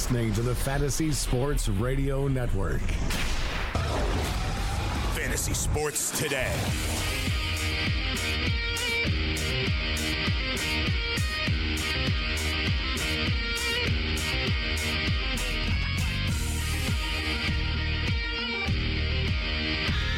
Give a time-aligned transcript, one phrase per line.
[0.00, 2.80] listening to the Fantasy Sports Radio Network.
[5.12, 6.50] Fantasy Sports Today.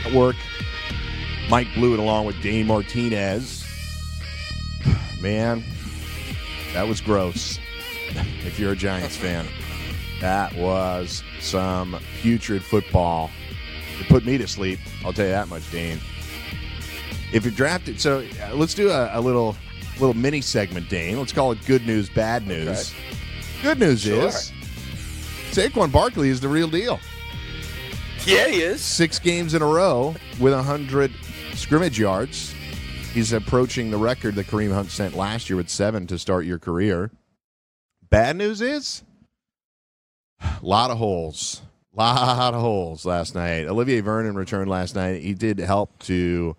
[0.07, 0.37] At work.
[1.51, 3.67] Mike Blewitt along with Dane Martinez.
[5.21, 5.65] Man,
[6.73, 7.59] that was gross.
[8.45, 9.47] If you're a Giants fan.
[10.23, 13.29] That was some putrid football.
[13.99, 14.79] It put me to sleep.
[15.05, 15.99] I'll tell you that much, Dane.
[17.33, 19.57] If you're drafted, so uh, let's do a, a, little
[19.99, 21.19] little mini segment, Dane.
[21.19, 22.69] Let's call it good news, bad news.
[22.69, 23.63] Okay.
[23.63, 24.29] Good news sure.
[24.29, 24.53] is
[25.51, 27.01] Saquon Barkley is the real deal.
[28.25, 28.81] Yeah, he is.
[28.81, 31.11] Six games in a row with 100
[31.55, 32.55] scrimmage yards.
[33.13, 36.61] He's approaching the record that Kareem Hunt sent last year with seven to start your
[36.61, 37.11] career.
[38.09, 39.03] Bad news is
[40.43, 41.63] a lot of holes.
[41.95, 43.67] A lot of holes last night.
[43.67, 45.23] Olivier Vernon returned last night.
[45.23, 46.57] He did help to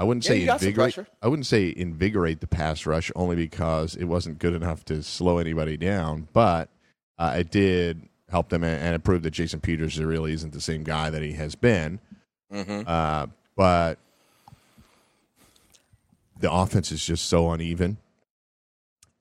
[0.00, 0.98] I wouldn't yeah, say invigorate.
[1.20, 5.36] I wouldn't say invigorate the pass rush only because it wasn't good enough to slow
[5.36, 6.70] anybody down, but
[7.18, 10.84] uh, it did help them and it proved that Jason Peters really isn't the same
[10.84, 12.00] guy that he has been.
[12.50, 12.82] Mm-hmm.
[12.86, 13.98] Uh, but
[16.38, 17.98] the offense is just so uneven.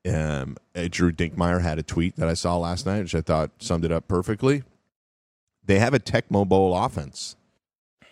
[0.07, 3.51] Um, uh, Drew Dinkmeyer had a tweet that I saw last night, which I thought
[3.59, 4.63] summed it up perfectly.
[5.65, 7.35] They have a Tecmo Bowl offense.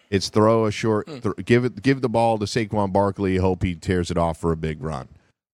[0.10, 1.20] It's throw a short, hmm.
[1.20, 4.52] th- give it, give the ball to Saquon Barkley, hope he tears it off for
[4.52, 5.08] a big run.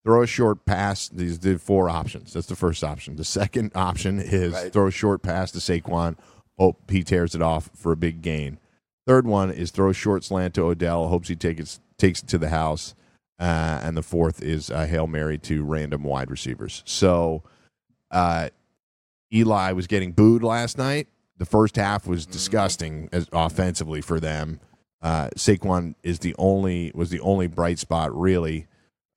[0.03, 1.07] Throw a short pass.
[1.07, 2.33] These the four options.
[2.33, 3.15] That's the first option.
[3.15, 4.73] The second option is right.
[4.73, 6.17] throw a short pass to Saquon,
[6.59, 8.59] hope he tears it off for a big gain.
[9.07, 12.27] Third one is throw a short slant to Odell, hopes he takes it takes it
[12.27, 12.95] to the house.
[13.39, 16.83] Uh, and the fourth is a Hail Mary to random wide receivers.
[16.85, 17.43] So
[18.11, 18.49] uh,
[19.33, 21.07] Eli was getting booed last night.
[21.37, 22.31] The first half was mm-hmm.
[22.31, 24.59] disgusting as offensively for them.
[25.01, 28.67] Uh, Saquon is the only was the only bright spot really,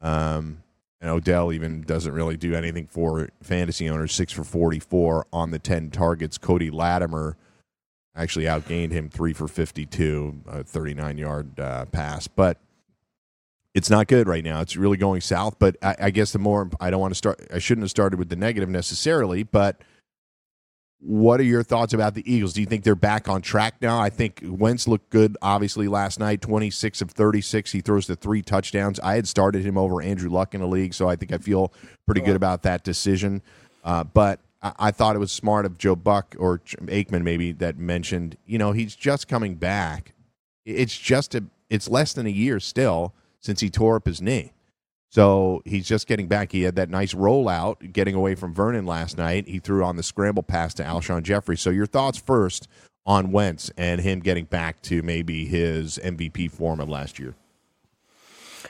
[0.01, 0.65] um,
[1.01, 4.13] and Odell even doesn't really do anything for fantasy owners.
[4.13, 6.39] Six for forty four on the ten targets.
[6.39, 7.37] Cody Latimer
[8.17, 12.59] actually outgained him three for fifty two, a thirty nine yard uh, pass, but
[13.77, 14.63] it's not good right now.
[14.63, 15.59] It's really going south.
[15.59, 18.19] But I, I, guess the more I don't want to start, I shouldn't have started
[18.19, 19.43] with the negative necessarily.
[19.43, 19.83] But
[20.99, 22.55] what are your thoughts about the Eagles?
[22.55, 24.01] Do you think they're back on track now?
[24.01, 27.71] I think Wentz looked good, obviously, last night 26 of 36.
[27.71, 28.99] He throws the three touchdowns.
[29.01, 31.71] I had started him over Andrew Luck in the league, so I think I feel
[32.07, 33.43] pretty good about that decision.
[33.85, 37.77] Uh, but I, I thought it was smart of Joe Buck or Aikman, maybe, that
[37.77, 40.15] mentioned, you know, he's just coming back.
[40.65, 44.53] It's just a, it's less than a year still since he tore up his knee.
[45.09, 46.53] So he's just getting back.
[46.53, 49.49] He had that nice rollout getting away from Vernon last night.
[49.49, 51.57] He threw on the scramble pass to Alshon Jeffery.
[51.57, 52.69] So your thoughts first
[53.07, 57.35] on Wentz and him getting back to maybe his MVP form of last year.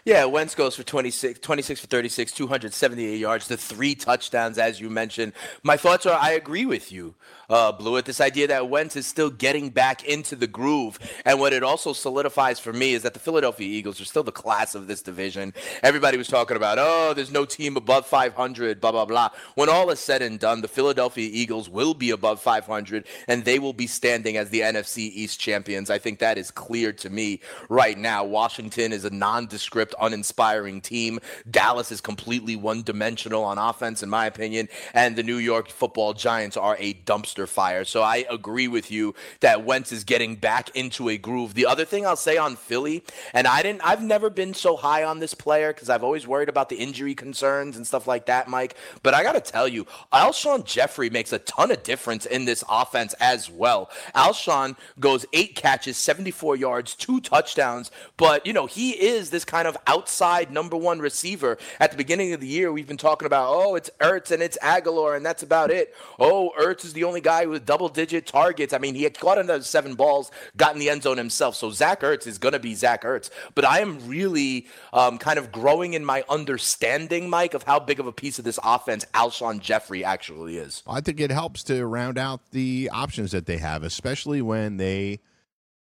[0.07, 4.89] Yeah, Wentz goes for 26, 26 for 36, 278 yards, the three touchdowns, as you
[4.89, 5.33] mentioned.
[5.65, 7.17] My thoughts are I agree with you,
[7.51, 8.05] uh, Blewitt.
[8.05, 11.01] This idea that Wentz is still getting back into the groove.
[11.25, 14.31] And what it also solidifies for me is that the Philadelphia Eagles are still the
[14.31, 15.53] class of this division.
[15.83, 19.31] Everybody was talking about, oh, there's no team above 500, blah, blah, blah.
[19.57, 23.59] When all is said and done, the Philadelphia Eagles will be above 500 and they
[23.59, 25.91] will be standing as the NFC East champions.
[25.91, 28.23] I think that is clear to me right now.
[28.25, 31.21] Washington is a nondescript uninspiring team.
[31.51, 34.69] Dallas is completely one dimensional on offense, in my opinion.
[34.95, 37.85] And the New York football giants are a dumpster fire.
[37.85, 41.55] So I agree with you that Wentz is getting back into a groove.
[41.55, 45.05] The other thing I'll say on Philly, and I didn't, I've never been so high
[45.05, 48.49] on this player because I've always worried about the injury concerns and stuff like that,
[48.49, 48.77] Mike.
[49.03, 52.65] But I got to tell you, Alshon Jeffery makes a ton of difference in this
[52.69, 53.91] offense as well.
[54.15, 57.91] Alshon goes eight catches, 74 yards, two touchdowns.
[58.17, 61.59] But, you know, he is this kind of outside number one receiver.
[61.81, 64.59] At the beginning of the year, we've been talking about, oh, it's Ertz and it's
[64.59, 65.95] Agholor, and that's about it.
[66.19, 68.73] Oh, Ertz is the only guy with double digit targets.
[68.73, 71.57] I mean, he had caught another seven balls, got in the end zone himself.
[71.57, 73.31] So Zach Ertz is going to be Zach Ertz.
[73.55, 78.01] But I am really um, kind of growing in my understanding, Mike, of how big
[78.01, 80.83] of a piece of this offense Alshon Jeffery actually is.
[80.87, 85.21] I think it helps to round out the options that they have, especially when they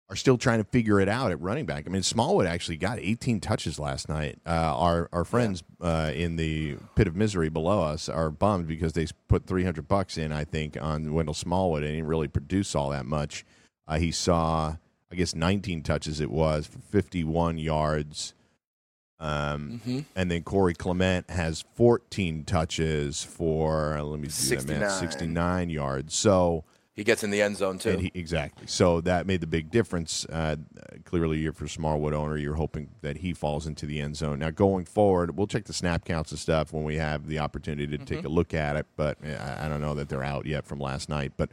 [0.10, 1.84] are still trying to figure it out at running back.
[1.86, 4.40] I mean, Smallwood actually got 18 touches last night.
[4.46, 8.94] Uh, our our friends uh, in the pit of misery below us are bummed because
[8.94, 12.74] they put 300 bucks in, I think, on Wendell Smallwood and he didn't really produce
[12.74, 13.46] all that much.
[13.86, 14.76] Uh, he saw,
[15.12, 18.34] I guess, 19 touches it was for 51 yards.
[19.20, 20.00] Um, Mm-hmm.
[20.16, 25.10] And then Corey Clement has 14 touches for, let me see that math, 69.
[25.12, 26.16] 69 yards.
[26.16, 26.64] So,
[26.98, 27.92] He gets in the end zone, too.
[27.92, 28.66] and he, exactly.
[28.66, 30.26] So that made the big difference.
[30.26, 30.56] Uh,
[31.06, 34.40] clearly, you're for Smallwood owner, you're hoping that he falls into the end zone.
[34.40, 38.00] Now, going forward, we'll check the snap counts and stuff when we have the opportunity
[38.00, 38.88] to take a look at it.
[38.96, 41.34] But I, I don't know that they're out yet from last night.
[41.38, 41.52] But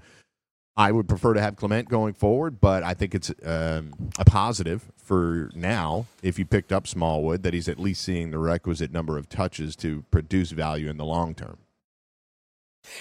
[0.78, 2.58] I would prefer to have Clement going forward.
[2.58, 7.52] But I think it's um, a positive for now if you picked up Smallwood that
[7.52, 11.34] he's at least seeing the requisite number of touches to produce value in the long
[11.34, 11.58] term.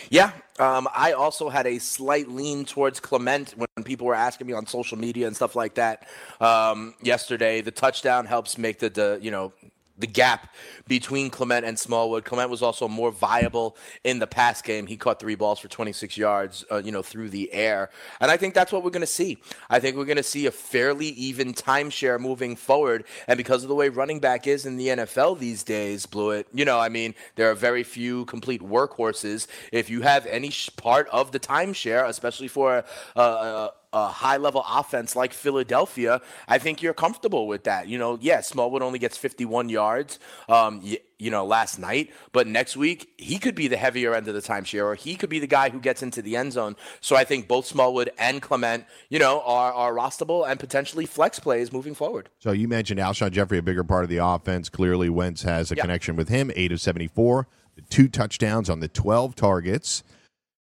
[0.10, 4.54] Yeah, um, I also had a slight lean towards Clement when people were asking me
[4.54, 6.08] on social media and stuff like that
[6.40, 7.62] um, yesterday.
[7.62, 9.54] The touchdown helps make the, the you know
[9.98, 10.54] the gap
[10.88, 12.26] between Clement and Smallwood.
[12.26, 14.88] Clement was also more viable in the pass game.
[14.88, 18.38] He caught three balls for 26 yards, uh, you know, through the air, and I
[18.38, 19.38] think that's what we're going to see.
[19.70, 23.70] I think we're going to see a fairly even timeshare moving forward, and because of
[23.70, 27.14] the way running back is in the NFL these days, Blewitt, you know, I mean,
[27.36, 29.48] there are very few complete workhorses.
[29.72, 32.84] If you have any part of the timeshare, especially for
[33.16, 37.88] a, a, a high level offense like Philadelphia, I think you're comfortable with that.
[37.88, 40.20] You know, yeah, Smallwood only gets 51 yards,
[40.50, 44.28] um, y- you know, last night, but next week he could be the heavier end
[44.28, 46.76] of the timeshare, or he could be the guy who gets into the end zone.
[47.00, 51.40] So I think both Smallwood and Clement, you know, are, are rostable and potentially flex
[51.40, 52.30] plays moving forward.
[52.40, 54.68] So you mentioned Alshon Jeffery, a bigger part of the offense.
[54.70, 55.84] Clearly, Wentz has a Yeah.
[55.84, 56.52] connection with him.
[56.56, 60.04] Eight of seventy-four, the two touchdowns on the twelve targets.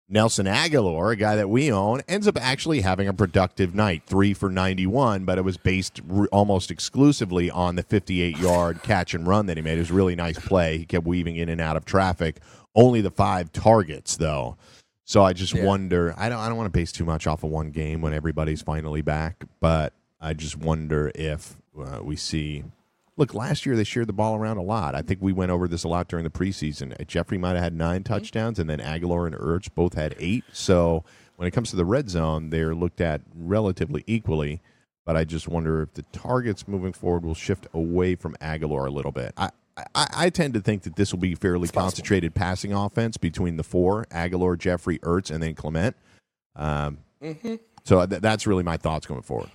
[0.08, 4.34] Nelson Agholor, a guy that we own, ends up actually having a productive night, three
[4.34, 9.46] for ninety-one, but it was based r- almost exclusively on the fifty-eight-yard catch and run
[9.46, 9.76] that he made.
[9.76, 10.78] It was a really nice play.
[10.78, 12.36] He kept weaving in and out of traffic.
[12.76, 14.56] Only the five targets, though.
[15.04, 15.64] So I just Yeah.
[15.64, 16.14] wonder.
[16.16, 16.38] I don't.
[16.38, 19.44] I don't want to base too much off of one game when everybody's finally back,
[19.60, 22.62] but I just wonder if uh, we see.
[23.18, 24.94] Look, last year they shared the ball around a lot.
[24.94, 26.94] I think we went over this a lot during the preseason.
[27.06, 30.44] Jeffery might have had nine touchdowns, and then Agholor and Ertz both had eight.
[30.52, 31.02] So
[31.36, 34.60] when it comes to the red zone, they're looked at relatively equally.
[35.06, 38.90] But I just wonder if the targets moving forward will shift away from Agholor a
[38.90, 39.32] little bit.
[39.36, 39.50] I,
[39.94, 43.62] I, I tend to think that this will be fairly concentrated passing offense between the
[43.62, 45.96] four Agholor, Jeffery, Ertz, and then Clement.
[46.54, 46.98] Um,
[47.84, 49.48] So th- that's really my thoughts going forward.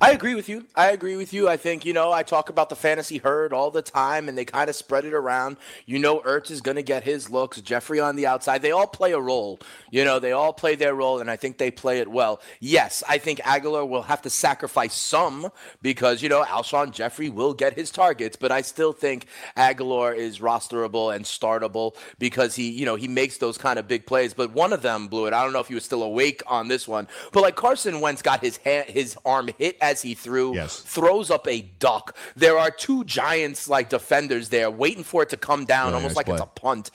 [0.00, 0.66] I agree with you.
[0.74, 1.48] I agree with you.
[1.48, 4.44] I think, you know, I talk about the fantasy herd all the time and they
[4.44, 5.56] kind of spread it around.
[5.86, 8.62] You know, Ertz is going to get his looks, Jeffery on the outside.
[8.62, 9.58] They all play a role.
[9.90, 12.40] You know, they all play their role and I think they play it well.
[12.60, 15.50] Yes, I think Agholor will have to sacrifice some
[15.82, 19.26] because, you know, Alshon Jeffery will get his targets, but I still think
[19.56, 24.06] Agholor is rosterable and startable because he, you know, he makes those kind of big
[24.06, 24.34] plays.
[24.34, 25.32] But one of them Blewitt.
[25.32, 28.22] I don't know if he was still awake on this one, but like Carson Wentz
[28.22, 30.78] got his hand, his arm hit as he threw, Yes.
[30.80, 32.16] throws up a duck.
[32.36, 36.16] There are two Giants like defenders there waiting for it to come down, almost nice
[36.16, 36.90] like it's a punt.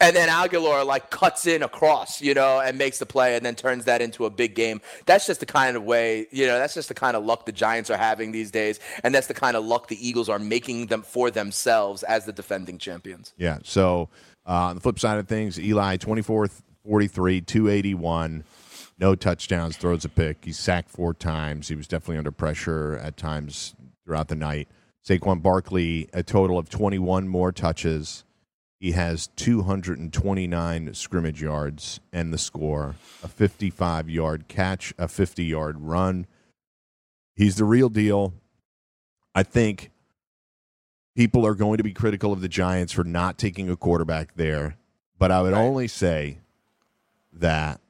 [0.00, 3.54] And then Agholor like cuts in across, you know, and makes the play and then
[3.54, 4.80] turns that into a big game.
[5.06, 7.52] That's just the kind of way, you know, that's just the kind of luck the
[7.52, 8.80] Giants are having these days.
[9.04, 12.32] And that's the kind of luck the Eagles are making them for themselves as the
[12.32, 13.32] defending champions.
[13.36, 13.58] Yeah.
[13.62, 14.08] So
[14.44, 16.48] uh, on the flip side of things, Eli 24
[16.84, 18.42] 43, 281,
[19.02, 20.44] no touchdowns, throws a pick.
[20.44, 21.66] He's sacked four times.
[21.66, 24.68] He was definitely under pressure at times throughout the night.
[25.04, 28.22] Saquon Barkley, a total of 21 more touches.
[28.78, 32.94] He has 229 scrimmage yards and the score,
[33.24, 36.26] a 55 yard catch, a 50 yard run.
[37.34, 38.34] He's the real deal.
[39.34, 39.90] I think
[41.16, 44.76] people are going to be critical of the Giants for not taking a quarterback there,
[45.18, 45.60] but I would Right.
[45.60, 46.38] only say
[47.32, 47.80] that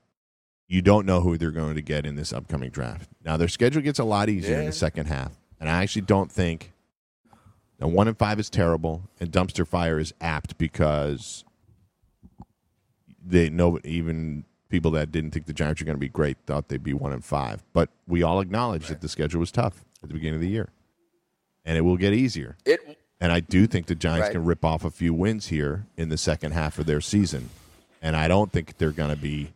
[0.72, 3.10] you don't know who they're going to get in this upcoming draft.
[3.22, 6.32] Now their schedule gets a lot easier in the second half, and I actually don't
[6.32, 6.72] think
[7.78, 11.44] now one and five is terrible, and dumpster fire is apt because
[13.24, 16.68] they know even people that didn't think the Giants were going to be great thought
[16.68, 17.62] they'd be one and five.
[17.74, 20.70] But we all acknowledge that the schedule was tough at the beginning of the year.
[21.64, 22.56] and it will get easier.
[22.64, 24.32] It And I do think the Giants Right.
[24.32, 27.50] can rip off a few wins here in the second half of their season.
[28.00, 29.52] And I don't think they're going to be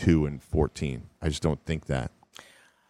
[0.00, 1.02] 2 and 14.
[1.22, 2.10] I just don't think that.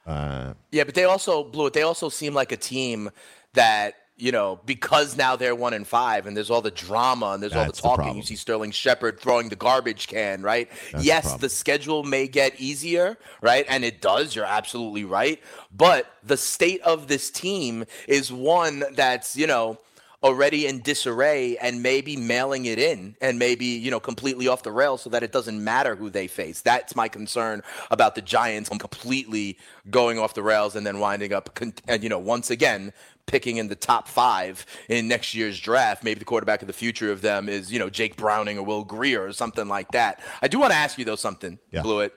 [0.07, 1.73] Uh, Yeah, but they also blew it.
[1.73, 3.11] They also seem like a team
[3.55, 7.43] that you know because now they're one and five, and there's all the drama and
[7.43, 8.17] there's all the That's the talking.
[8.17, 10.69] you see Sterling Shepard throwing the garbage can, right?
[10.93, 11.41] That's yes, problem.
[11.41, 13.65] the schedule may get easier, right?
[13.69, 14.37] And it does.
[14.37, 15.41] You're absolutely right.
[15.75, 19.79] But the state of this team is one that's you know
[20.23, 24.71] already in disarray and maybe mailing it in and maybe you know completely off the
[24.71, 28.69] rails so that it doesn't matter who they face that's my concern about the giants
[28.69, 29.57] completely
[29.91, 32.93] going off the rails and then winding up con- and you know once again
[33.27, 37.11] picking in the top five in next year's draft maybe the quarterback of the future
[37.11, 40.49] of them is you know jake browning or will grier or something like that i
[40.49, 41.81] do want to ask you though something Yeah.
[41.83, 42.11] blewitt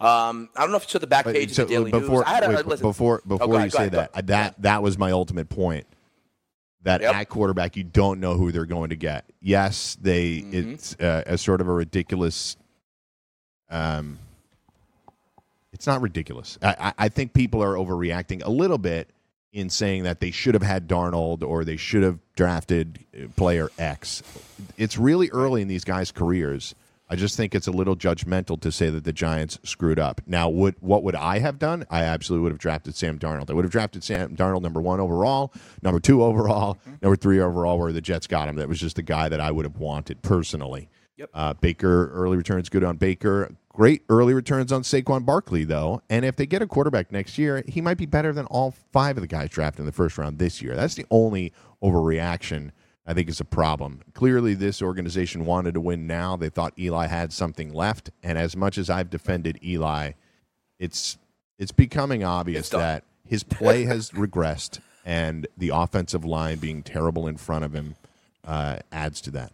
[0.00, 2.18] um, I don't know if you saw the back page so of the Daily before,
[2.20, 2.24] News.
[2.28, 2.86] I had a, wait, listen.
[2.86, 5.88] before, Oh, before you ahead, go say ahead, that, that that was my ultimate point.
[6.82, 7.14] That Yep.
[7.14, 9.24] at quarterback, you don't know who they're going to get.
[9.40, 10.72] Yes, they Mm-hmm.
[10.74, 12.56] it's uh, a sort of a ridiculous.
[13.70, 14.18] Um,
[15.72, 16.58] it's not ridiculous.
[16.62, 19.10] I, I, I think people are overreacting a little bit
[19.52, 23.70] in saying that they should have had Darnold or they should have drafted uh, player
[23.78, 24.22] X.
[24.76, 26.74] It's really early in these guys' careers.
[27.10, 30.20] I just think it's a little judgmental to say that the Giants screwed up.
[30.26, 31.86] Now, would what would I have done?
[31.90, 33.50] I absolutely would have drafted Sam Darnold.
[33.50, 37.78] I would have drafted Sam Darnold number one overall, number two overall, number three overall,
[37.78, 38.56] where the Jets got him.
[38.56, 40.90] That was just the guy that I would have wanted personally.
[41.16, 41.30] Yep.
[41.34, 43.50] Uh, Baker early returns good on Baker.
[43.70, 47.62] Great early returns on Saquon Barkley though, and if they get a quarterback next year,
[47.66, 50.38] he might be better than all five of the guys drafted in the first round
[50.38, 50.74] this year.
[50.74, 52.72] That's the only overreaction
[53.08, 54.02] I think is a problem.
[54.12, 56.36] Clearly, this organization wanted to win now.
[56.36, 60.12] They thought Eli had something left, and as much as I've defended Eli,
[60.78, 61.16] it's
[61.58, 67.26] it's becoming obvious It's that his play has regressed, and the offensive line being terrible
[67.26, 67.96] in front of him
[68.44, 69.52] uh, adds to that.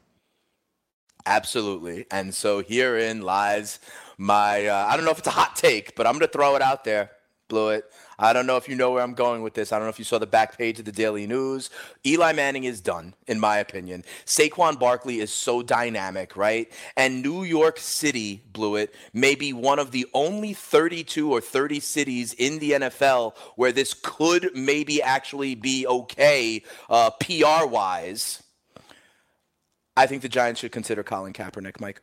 [1.25, 2.07] Absolutely.
[2.11, 3.79] And so herein lies
[4.19, 6.57] my uh, I don't know if it's a hot take, but I'm going to throw
[6.57, 7.13] it out there.
[7.49, 7.83] Blewitt.
[8.19, 9.73] I don't know if you know where I'm going with this.
[9.73, 11.71] I don't know if you saw the back page of the Daily News.
[12.07, 14.05] Eli Manning is done, in my opinion.
[14.27, 16.71] Saquon Barkley is so dynamic, right?
[16.97, 22.35] And New York City, Blewitt, may be one of the only 32 or 30 cities
[22.35, 28.43] in the NFL where this could maybe actually be okay uh, PR wise.
[29.97, 32.03] I think the Giants should consider Colin Kaepernick, Mike.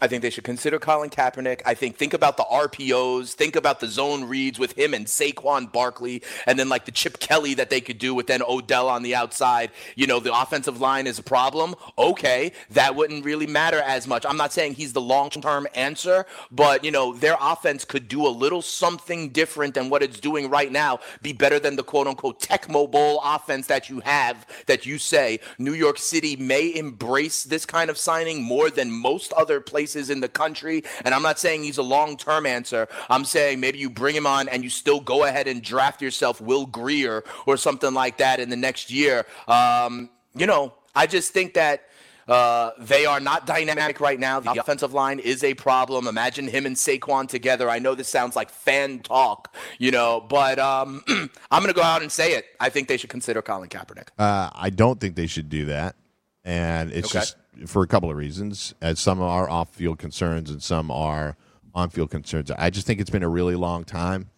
[0.00, 1.60] I think they should consider Colin Kaepernick.
[1.66, 5.72] I think think about the RPOs, think about the zone reads with him and Saquon
[5.72, 9.02] Barkley, and then like the Chip Kelly that they could do with then Odell on
[9.02, 9.72] the outside.
[9.96, 11.74] You know, the offensive line is a problem.
[11.98, 14.24] Okay, that wouldn't really matter as much.
[14.24, 18.28] I'm not saying he's the long-term answer, but you know, their offense could do a
[18.28, 21.00] little something different than what it's doing right now.
[21.22, 24.46] Be better than the quote-unquote Tecmo Bowl offense that you have.
[24.66, 29.32] That you say New York City may embrace this kind of signing more than most
[29.32, 30.82] other places in the country.
[31.04, 32.88] And I'm not saying he's a long term answer.
[33.08, 36.40] I'm saying maybe you bring him on and you still go ahead and draft yourself
[36.40, 39.26] Will Grier or something like that in the next year.
[39.46, 41.84] Um, you know, I just think that.
[42.26, 44.38] Uh, they are not dynamic right now.
[44.38, 46.06] The offensive line is a problem.
[46.06, 47.70] Imagine him and Saquon together.
[47.70, 51.80] I know this sounds like fan talk, you know, but um, I'm going to go
[51.80, 52.44] out and say it.
[52.60, 54.08] I think they should consider Colin Kaepernick.
[54.18, 55.96] Uh, I don't think they should do that,
[56.44, 57.20] and it's Okay.
[57.20, 58.74] just for a couple of reasons.
[58.80, 61.36] As some are off-field concerns and some are
[61.74, 62.50] on-field concerns.
[62.52, 64.30] I just think it's been a really long time.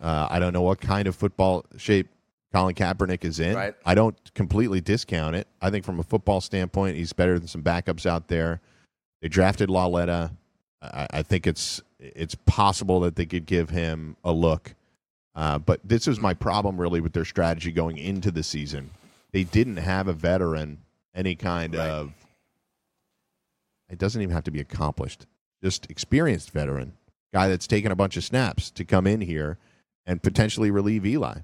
[0.00, 2.08] Uh, I don't know what kind of football shape
[2.52, 3.54] Colin Kaepernick is in.
[3.56, 3.74] Right.
[3.84, 5.46] I don't completely discount it.
[5.60, 8.60] I think from a football standpoint, he's better than some backups out there.
[9.20, 10.30] They drafted Lauletta.
[10.82, 14.74] I, I think it's it's possible that they could give him a look.
[15.34, 18.90] Uh, but this was my problem really with their strategy going into the season.
[19.32, 20.78] They didn't have a veteran,
[21.14, 21.88] any kind Right.
[21.88, 22.12] of.
[23.88, 25.26] It doesn't even have to be accomplished,
[25.62, 26.92] just experienced veteran
[27.32, 29.58] guy that's taken a bunch of snaps to come in here
[30.06, 31.38] and potentially relieve Eli.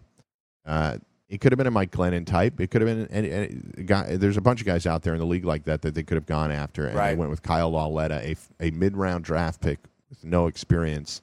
[0.64, 2.60] Uh, it could have been a Mike Glennon type.
[2.60, 4.16] It could have been any, any guy.
[4.16, 6.16] There's a bunch of guys out there in the league like that that they could
[6.16, 9.78] have gone after, and they went with Kyle Lauletta, a, a mid round draft pick
[10.10, 11.22] with no experience.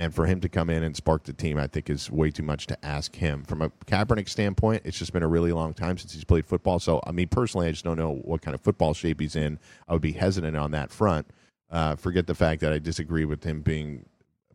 [0.00, 2.42] And for him to come in and spark the team, I think is way too
[2.42, 3.44] much to ask him.
[3.44, 6.78] From a Kaepernick standpoint, it's just been a really long time since he's played football.
[6.78, 9.58] So, I mean, personally, I just don't know what kind of football shape he's in.
[9.86, 11.26] I would be hesitant on that front.
[11.70, 14.06] Uh, forget the fact that I disagree with him being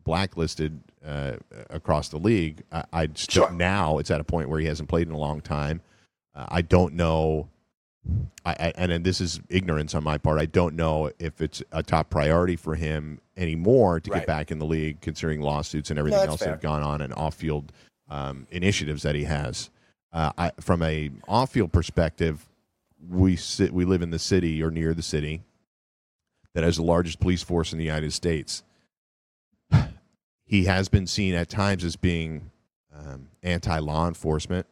[0.02, 1.34] blacklisted uh,
[1.70, 2.64] across the league.
[2.72, 3.48] I, I just Sure.
[3.52, 5.80] now it's at a point where he hasn't played in a long time.
[6.34, 7.48] Uh, I don't know.
[8.44, 10.40] I, I, and this is ignorance on my part.
[10.40, 14.20] I don't know if it's a top priority for him anymore to Right.
[14.20, 17.00] get back in the league, considering lawsuits and everything that's else that have gone on
[17.00, 17.72] and off-field
[18.08, 19.70] um, initiatives that he has.
[20.12, 22.46] Uh, I, from a off-field perspective,
[23.10, 25.42] we sit, we live in the city or near the city
[26.54, 28.62] that has the largest police force in the United States.
[30.48, 32.52] He has been seen at times as being
[32.96, 34.64] um, anti-law enforcement,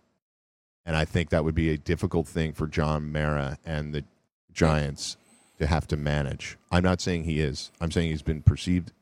[0.87, 4.05] and I think that would be a difficult thing for John Mara and the
[4.53, 5.17] Giants
[5.59, 6.59] to have to manage.
[6.71, 7.71] I'm not saying he is.
[7.81, 8.93] I'm saying he's been perceived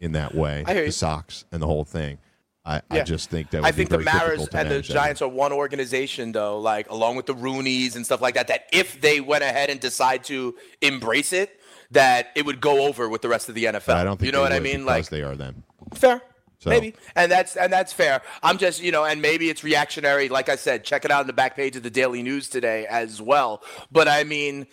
[0.00, 0.64] in that way.
[0.66, 0.86] I hear.
[0.86, 2.18] The Sox and the whole thing.
[2.64, 4.94] I, I just think that would I think the Maras and the manage that.
[4.94, 6.58] Giants are one organization, though.
[6.58, 8.48] Like along with the Rooneys and stuff like that.
[8.48, 11.60] That if they went ahead and decide to embrace it,
[11.92, 13.86] that it would go over with the rest of the NFL.
[13.86, 14.84] But I don't think you know what I mean.
[14.84, 15.62] Like they are them.
[15.94, 16.20] fair.
[16.58, 18.22] So- Maybe, and that's and that's fair.
[18.42, 20.28] I'm just, you know, and maybe it's reactionary.
[20.28, 22.86] Like I said, check it out on the back page of the Daily News today
[22.86, 23.62] as well.
[23.92, 24.66] But I mean,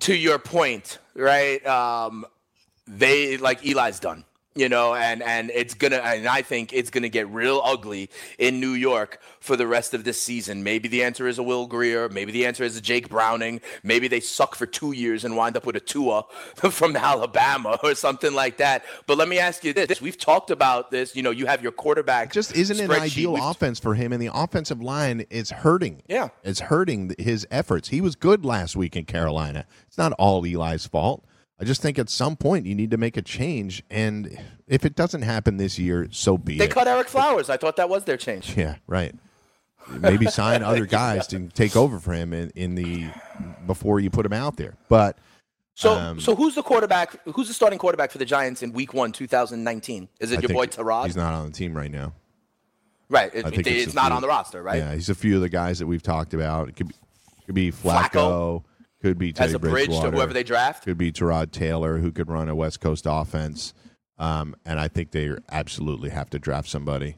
[0.00, 1.64] to your point, right?
[1.66, 2.24] Um,
[2.86, 4.24] they like Eli's done,
[4.56, 8.58] you know, and and it's gonna, and I think it's gonna get real ugly in
[8.58, 10.64] New York for the rest of this season.
[10.64, 12.08] Maybe the answer is a Will Grier.
[12.08, 13.60] Maybe the answer is a Jake Browning.
[13.84, 16.24] Maybe they suck for two years and wind up with a Tua
[16.70, 18.84] from Alabama or something like that.
[19.06, 21.14] But let me ask you this: We've talked about this.
[21.14, 22.30] You know, you have your quarterback.
[22.30, 26.02] It just isn't an ideal We've- offense for him, and the offensive line is hurting.
[26.08, 26.28] Yeah.
[26.42, 27.88] it's hurting his efforts.
[27.88, 29.64] He was good last week in Carolina.
[29.86, 31.24] It's not all Eli's fault.
[31.60, 34.94] I just think at some point you need to make a change, and if it
[34.96, 36.68] doesn't happen this year, so be They it.
[36.68, 37.50] They cut Ereck Flowers.
[37.50, 38.56] I thought that was their change.
[38.56, 39.14] Yeah, right.
[39.90, 43.08] Maybe sign other guys to take over for him in, in the
[43.66, 44.76] before you put him out there.
[44.88, 45.18] But
[45.74, 47.16] So, Um, so who's the quarterback?
[47.34, 50.08] Who's the starting quarterback for the Giants in Week One, 2019?
[50.20, 51.06] Is it I your boy Tyrod?
[51.06, 52.12] He's not on the team right now.
[53.08, 53.30] right.
[53.34, 54.78] It- I think it's, it's not few- on the roster, right?
[54.78, 56.68] Yeah, he's a few of the guys that we've talked about.
[56.68, 56.94] It could be,
[57.46, 58.64] could be Flacco, Flacco.
[59.02, 60.84] Could be Teddy As a bridge to whoever they draft.
[60.84, 63.72] Could be Tyrod Taylor, who could run a West Coast offense.
[64.18, 67.16] Um, and I think they absolutely have to draft somebody,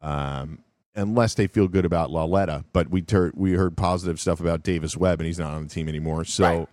[0.00, 0.60] um,
[0.94, 2.64] unless they feel good about Lauletta.
[2.72, 5.68] But we ter- we heard positive stuff about Davis Webb, and he's not on the
[5.68, 6.24] team anymore.
[6.24, 6.44] So.
[6.44, 6.68] Right.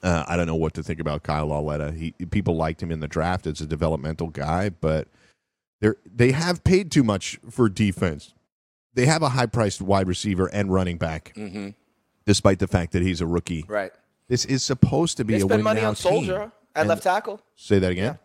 [0.00, 1.90] Uh, I don't know what to think about Kyle Lauletta.
[1.90, 5.08] He people liked him in the draft as a developmental guy, but
[5.80, 8.32] they they have paid too much for defense.
[8.94, 11.74] They have a high priced wide receiver and running back, Mhm.
[12.28, 13.64] Despite the fact that he's a rookie.
[13.66, 13.90] Right.
[14.28, 15.48] This is supposed to be a win now.
[15.48, 16.52] They a spent win money now on Solder team.
[16.76, 17.40] at And- left tackle.
[17.56, 18.18] Say that again.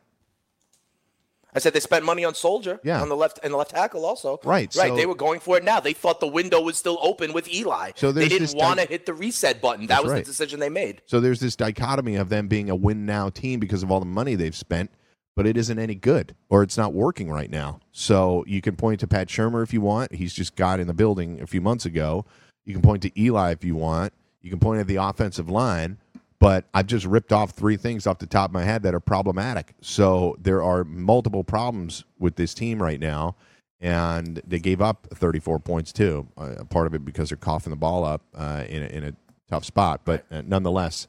[1.56, 3.00] I said they spent money on Solder Yeah.
[3.02, 4.40] on the left and the left tackle also.
[4.44, 4.90] Right, Right.
[4.90, 5.80] so- they were going for it now.
[5.80, 7.92] They thought the window was still open with Eli.
[7.96, 9.86] So they didn't want to di- hit the reset button.
[9.88, 10.26] That was right.
[10.26, 11.02] the decision they made.
[11.06, 14.06] So there's this dichotomy of them being a win now team because of all the
[14.06, 14.90] money they've spent,
[15.36, 17.80] but it isn't any good or it's not working right now.
[17.94, 20.16] So you can point to Pat Shurmur if you want.
[20.16, 22.26] He's just got in the building a few months ago.
[22.66, 24.14] You can point to Eli if you want.
[24.42, 25.98] You can point at the offensive line.
[26.40, 29.00] But I've just ripped off three things off the top of my head that are
[29.00, 29.74] problematic.
[29.80, 33.38] So there are multiple problems with this team right now.
[33.80, 36.28] And they gave up 34 points too.
[36.38, 39.14] Uh, part of it because they're coughing the ball up uh, in, a, in a
[39.50, 40.02] tough spot.
[40.04, 41.08] But uh, nonetheless,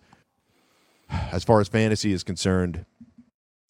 [1.32, 2.84] as far as fantasy is concerned,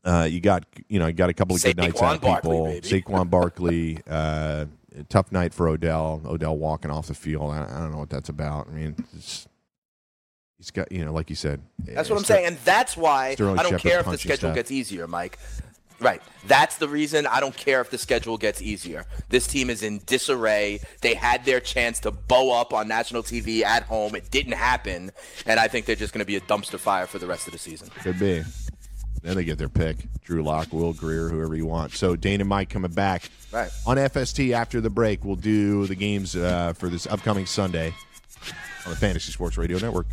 [0.05, 2.51] uh, you got you know you got a couple of good nights out of Barkley,
[2.51, 2.65] people.
[2.67, 3.03] baby.
[3.03, 4.67] Saquon Barkley, uh,
[5.09, 6.23] tough night for Odell.
[6.25, 7.53] Odell walking off the field.
[7.53, 8.69] I, I don't know what that's about.
[8.69, 9.49] I mean, it's,
[10.59, 11.61] he's got you know, like you said.
[11.79, 14.55] That's what I'm saying, and that's why Sterling I don't care if the schedule stuff.
[14.55, 15.39] gets easier, Mike.
[16.01, 16.21] Right.
[16.47, 19.07] That's the reason I don't care if the schedule gets easier.
[19.29, 20.81] This team is in disarray.
[21.01, 24.15] They had their chance to bow up on national TV at home.
[24.15, 25.13] It didn't happen,
[25.47, 27.53] and I think they're just going to be a dumpster fire for the rest of
[27.53, 27.89] the season.
[28.03, 28.43] Could be.
[29.25, 31.93] Then they get their pick: Drew Lock, Will Grier, whoever you want.
[31.93, 33.71] So Dane and Mike coming back Right.
[33.87, 35.25] on FST after the break.
[35.25, 37.95] We'll do the games uh, for this upcoming Sunday
[38.85, 40.07] on the Fantasy Sports Radio Network.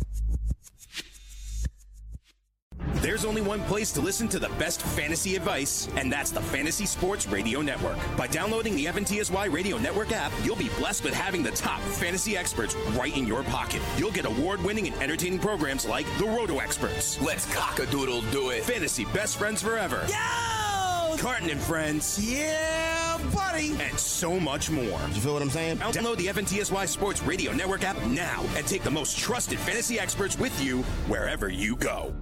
[2.96, 6.86] There's only one place to listen to the best fantasy advice, and that's the Fantasy
[6.86, 7.96] Sports Radio Network.
[8.16, 12.36] By downloading the FNTSY Radio Network app, you'll be blessed with having the top fantasy
[12.36, 13.80] experts right in your pocket.
[13.96, 18.62] You'll get award-winning and entertaining programs like the Roto Experts, Let's cockadoodle do it.
[18.64, 21.16] Fantasy Best Friends Forever, Yo!
[21.18, 23.74] Carton and Friends, Yeah, buddy.
[23.80, 24.84] and so much more.
[25.12, 25.78] You feel what I'm saying?
[25.78, 30.38] Download the FNTSY Sports Radio Network app now and take the most trusted fantasy experts
[30.38, 32.14] with you wherever you go.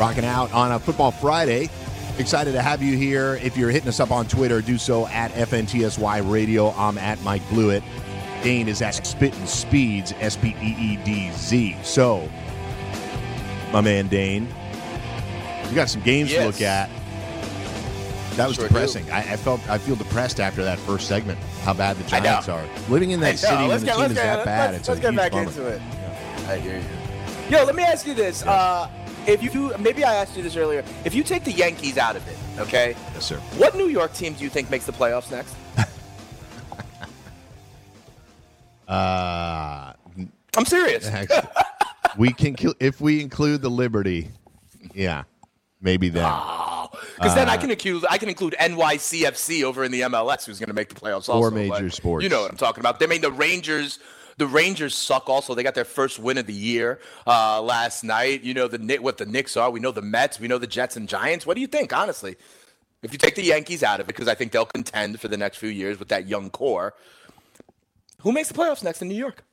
[0.00, 1.68] Rocking out on a Football Friday.
[2.18, 3.38] Excited to have you here.
[3.42, 6.70] If you're hitting us up on Twitter, do so at FNTSY Radio.
[6.70, 7.82] I'm at Mike Blewitt.
[8.42, 11.76] Dane is at Spittin' Speeds, S P E E D Z.
[11.82, 12.26] So,
[13.72, 14.48] my man Dane,
[15.68, 16.88] we got some games to look at.
[18.36, 19.10] That was Sure depressing.
[19.10, 21.38] I, I felt I feel depressed after that first segment.
[21.64, 22.04] How bad the.
[22.04, 22.64] Giants are.
[22.88, 24.88] Living in that city when Let's the get- team is get- that bad, let's- it's
[24.88, 25.44] let's a get huge back bummer.
[25.48, 25.82] into it.
[26.48, 26.84] I hear you.
[27.50, 28.42] Yo, let me ask you this.
[28.44, 28.88] Uh,
[29.26, 32.26] if you maybe I asked you this earlier, if you take the Yankees out of
[32.28, 32.96] it, okay?
[33.14, 33.36] Yes, sir.
[33.56, 35.54] What New York team do you think makes the playoffs next?
[38.88, 39.92] Uh,
[40.56, 41.06] I'm serious.
[41.12, 41.48] actually,
[42.18, 44.30] we can cl- if we include the Liberty.
[44.94, 45.22] Yeah,
[45.80, 46.28] maybe then.
[47.14, 50.68] Because then I can include I can include NYCFC over in the MLS, who's going
[50.68, 51.28] to make the playoffs.
[51.28, 52.24] Also, major but sports.
[52.24, 52.98] You know what I'm talking about.
[52.98, 54.00] They mean, the Rangers.
[54.40, 55.28] The Rangers suck.
[55.28, 58.42] Also, they got their first win of the year uh, last night.
[58.42, 59.70] You know the what the Knicks are.
[59.70, 60.40] We know the Mets.
[60.40, 61.44] We know the Jets and Giants.
[61.44, 62.36] What do you think, honestly?
[63.02, 65.36] If you take the Yankees out of it, because I think they'll contend for the
[65.36, 66.94] next few years with that young core.
[68.22, 69.44] Who makes the playoffs next in New York?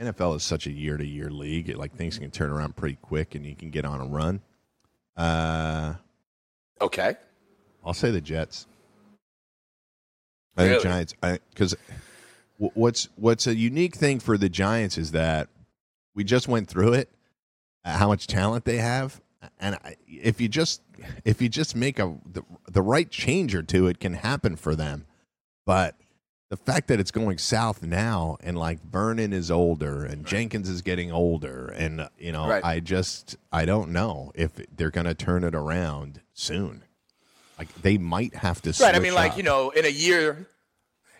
[0.00, 1.68] NFL is such a year to year league.
[1.68, 4.40] It, like things can turn around pretty quick, and you can get on a run.
[5.18, 5.94] Uh,
[6.80, 7.14] Okay.
[7.84, 8.66] I'll say the Jets.
[10.56, 10.82] I think?
[10.82, 11.14] Giants.
[11.20, 11.76] Because
[12.74, 15.48] what's what's a unique thing for the Giants is that
[16.14, 17.10] we just went through it.
[17.84, 19.20] uh, How much talent they have,
[19.58, 20.82] and I, if you just
[21.24, 24.74] if you just make a the, the right change or two, it can happen for
[24.74, 25.06] them.
[25.64, 25.96] But
[26.50, 30.82] the fact that it's going south now, and like Vernon is older, and Jenkins is
[30.82, 32.64] getting older, and uh, you know, Right.
[32.64, 36.84] I just I don't know if they're going to turn it around soon.
[37.58, 38.74] Like they might have to.
[38.82, 38.94] Right.
[38.94, 39.36] I mean, like up.
[39.38, 40.48] you know, in a year,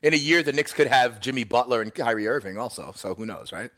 [0.03, 2.93] in a year, the Knicks could have Jimmy Butler and Kyrie Irving also.
[2.95, 3.71] So who knows, right?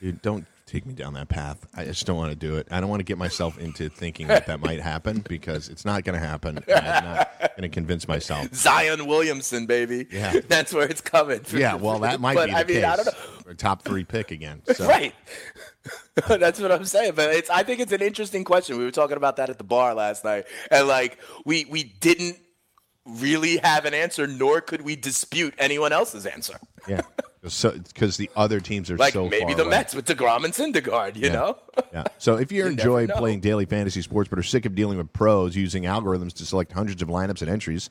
[0.00, 1.66] Dude, don't take me down that path.
[1.74, 2.66] I just don't want to do it.
[2.70, 6.04] I don't want to get myself into thinking that that might happen because it's not
[6.04, 6.58] going to happen.
[6.68, 8.48] I'm not going to convince myself.
[8.54, 10.06] Zion Williamson, baby.
[10.10, 10.40] Yeah.
[10.48, 11.40] That's where it's coming.
[11.52, 12.84] Yeah, well, that might but, be the I mean, case.
[12.84, 13.06] I don't
[13.46, 13.52] know.
[13.54, 14.62] Top three pick again.
[14.72, 14.86] So.
[14.86, 15.14] Right.
[16.26, 17.12] That's what I'm saying.
[17.14, 18.78] But it's I think it's an interesting question.
[18.78, 20.46] We were talking about that at the bar last night.
[20.70, 22.38] And like we we didn't
[23.06, 26.58] really have an answer, nor could we dispute anyone else's answer.
[26.88, 27.02] Yeah,
[27.46, 29.70] so because the other teams are Like so maybe the away.
[29.70, 31.32] Mets with DeGrom and Syndergaard, you Yeah.
[31.32, 31.58] know?
[31.92, 32.04] Yeah.
[32.18, 35.12] So if you You enjoy playing daily fantasy sports but are sick of dealing with
[35.12, 37.90] pros using algorithms to select hundreds of lineups and entries,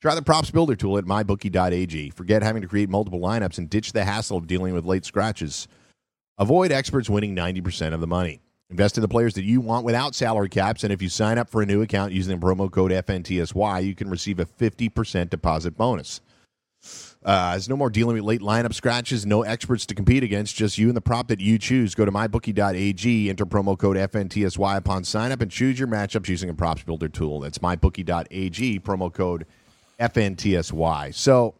[0.00, 2.10] try the props builder tool at mybookie.ag.
[2.10, 5.68] Forget having to create multiple lineups and ditch the hassle of dealing with late scratches.
[6.38, 8.40] Avoid experts winning 90% of the money.
[8.70, 11.48] Invest in the players that you want without salary caps, and if you sign up
[11.48, 15.74] for a new account using the promo code FNTSY, you can receive a 50% deposit
[15.74, 16.20] bonus.
[17.24, 20.76] Uh, there's no more dealing with late lineup scratches, no experts to compete against, just
[20.76, 21.94] you and the prop that you choose.
[21.94, 26.50] Go to mybookie.ag, enter promo code FNTSY upon sign up, and choose your matchups using
[26.50, 27.40] a props builder tool.
[27.40, 29.46] That's mybookie.ag, promo code
[29.98, 31.14] FNTSY.
[31.14, 31.54] So,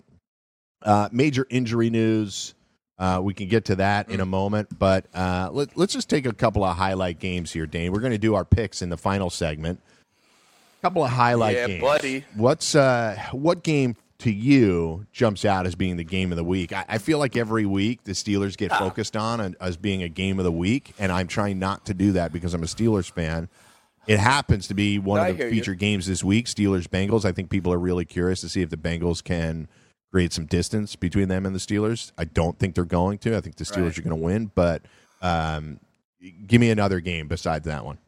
[0.83, 2.55] uh, major injury news.
[2.99, 6.27] Uh, we can get to that in a moment, but uh, let, let's just take
[6.27, 7.93] a couple of highlight games here, Dane.
[7.93, 9.81] We're going to do our picks in the final segment.
[10.81, 11.81] A couple of highlight Yeah, games.
[11.81, 12.25] buddy.
[12.35, 16.73] What's uh, what game to you jumps out as being the game of the week?
[16.73, 18.79] I, I feel like every week the Steelers get Ah.
[18.81, 22.13] focused on as being a game of the week, and I'm trying not to do
[22.13, 23.49] that because I'm a Steelers fan.
[24.09, 25.51] It happens to be one I of the you.
[25.51, 27.25] featured games this week, Steelers Bengals.
[27.25, 29.69] I think people are really curious to see if the Bengals can
[30.11, 32.13] create some distance between them and the Steelers.
[32.17, 33.37] I don't think they're going to.
[33.37, 33.99] I think the Steelers Right.
[33.99, 34.83] are going to win, but
[35.23, 35.81] um,
[36.47, 37.99] give me another game besides that one.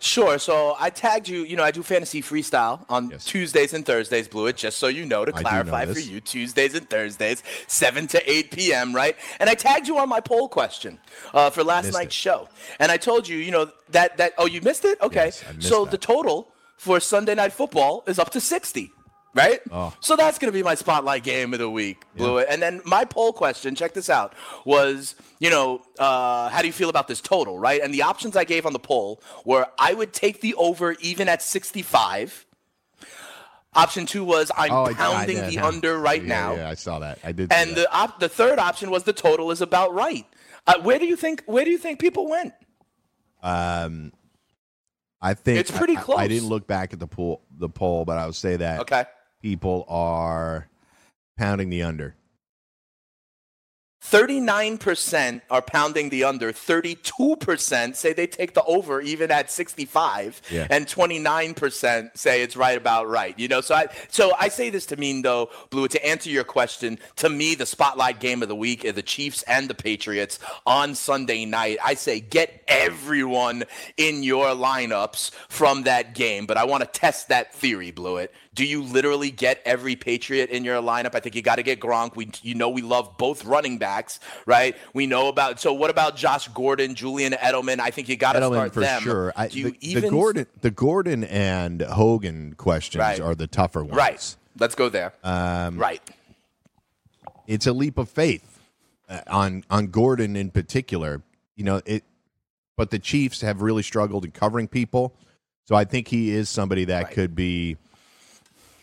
[0.00, 0.38] Sure.
[0.38, 1.42] So I tagged you.
[1.42, 3.24] You know, I do fantasy freestyle on Yes.
[3.24, 6.88] Tuesdays and Thursdays, Blewitt, just so you know, to clarify know for you, Tuesdays and
[6.88, 9.16] Thursdays, 7 to 8 p.m., right?
[9.40, 11.00] And I tagged you on my poll question
[11.34, 12.12] uh, for last night's it.
[12.12, 12.48] show.
[12.78, 15.00] And I told you, you know, that, that, oh, you missed it?
[15.02, 15.26] Okay.
[15.26, 15.90] Yes, so that.
[15.90, 18.92] the total for Sunday Night Football is up to 60.
[19.34, 19.60] Right?
[19.70, 19.94] Oh.
[20.00, 22.46] So that's going to be my spotlight game of the week, Blewitt.
[22.48, 26.72] And then my poll question, check this out, was, you know, uh, how do you
[26.72, 27.80] feel about this total, right?
[27.80, 31.28] And the options I gave on the poll were I would take the over even
[31.28, 32.46] at 65.
[33.74, 35.68] Option two was I'm Oh, I- I pounding the huh?
[35.68, 36.54] under right Yeah, now.
[36.56, 37.18] Yeah, I saw that.
[37.22, 37.52] I did.
[37.52, 40.26] And the op- the third option was the total is about right.
[40.66, 42.54] Uh, where do you think where do you think people went?
[43.42, 44.12] Um,
[45.20, 46.18] I think It's pretty I- close.
[46.18, 49.04] I, didn't look back at the poll, the poll, but I would say that Okay.
[49.42, 50.68] People are
[51.36, 52.14] pounding the under.
[54.04, 60.66] 39% are pounding the under, 32% say they take the over even at 65, Yeah.
[60.70, 63.36] and 29% say it's right about right.
[63.38, 66.44] You know, so I so I say this to mean though, Blue, to answer your
[66.44, 70.38] question, to me the spotlight game of the week are the Chiefs and the Patriots
[70.64, 71.78] on Sunday night.
[71.84, 73.64] I say get everyone
[73.96, 78.28] in your lineups from that game, but I want to test that theory, Blewitt.
[78.58, 81.14] Do you literally get every Patriot in your lineup?
[81.14, 82.16] I think you got to get Gronk.
[82.16, 84.74] We, you know, we love both running backs, right?
[84.92, 85.60] We know about.
[85.60, 87.78] So, what about Josh Gordon, Julian Edelman?
[87.78, 89.00] I think you got to start for them.
[89.00, 89.32] sure.
[89.36, 93.20] I, Do you the, the even Gordon, the Gordon and Hogan questions Right.
[93.20, 93.94] are the tougher ones.
[93.94, 94.36] Right.
[94.58, 95.12] Let's go there.
[95.22, 96.02] Um, right.
[97.46, 98.58] It's a leap of faith
[99.08, 101.22] uh, on on Gordon in particular.
[101.54, 102.02] You know, it
[102.76, 105.14] but the Chiefs have really struggled in covering people.
[105.66, 107.14] So I think he is somebody that Right.
[107.14, 107.76] could be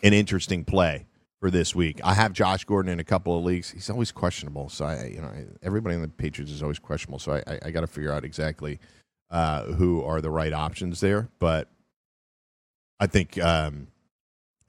[0.06, 1.06] an interesting play
[1.40, 2.00] for this week.
[2.04, 3.70] I have Josh Gordon in a couple of leagues.
[3.70, 4.68] He's always questionable.
[4.68, 7.18] So I, you know, everybody in the Patriots is always questionable.
[7.18, 8.78] So I, I, I got to figure out exactly
[9.30, 11.28] uh, who are the right options there.
[11.40, 11.68] But
[13.00, 13.88] I think um,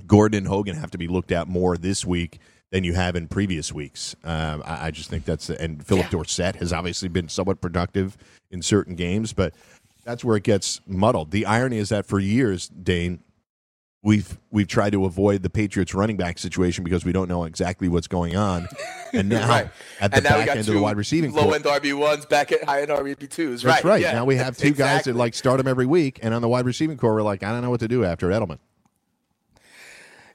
[0.07, 2.39] Gordon and Hogan have to be looked at more this week
[2.71, 4.15] than you have in previous weeks.
[4.23, 6.09] Um, I, I just think that's and Phillip Yeah.
[6.09, 8.17] Dorsett has obviously been somewhat productive
[8.49, 9.53] in certain games, but
[10.03, 11.31] that's where it gets muddled.
[11.31, 13.19] The irony is that for years, Dane,
[14.07, 17.89] we've we've tried to avoid the Patriots running back situation because we don't know exactly
[17.89, 18.67] what's going on,
[19.13, 19.69] and now Right.
[19.99, 22.51] at the now back end of the wide receiving core low end RB ones back
[22.53, 23.61] at high end RB twos.
[23.61, 24.01] that's right.
[24.01, 24.13] yeah.
[24.13, 26.65] Now we have two guys that like start them every week, and on the wide
[26.65, 28.59] receiving core, we're like, I don't know what to do after Edelman.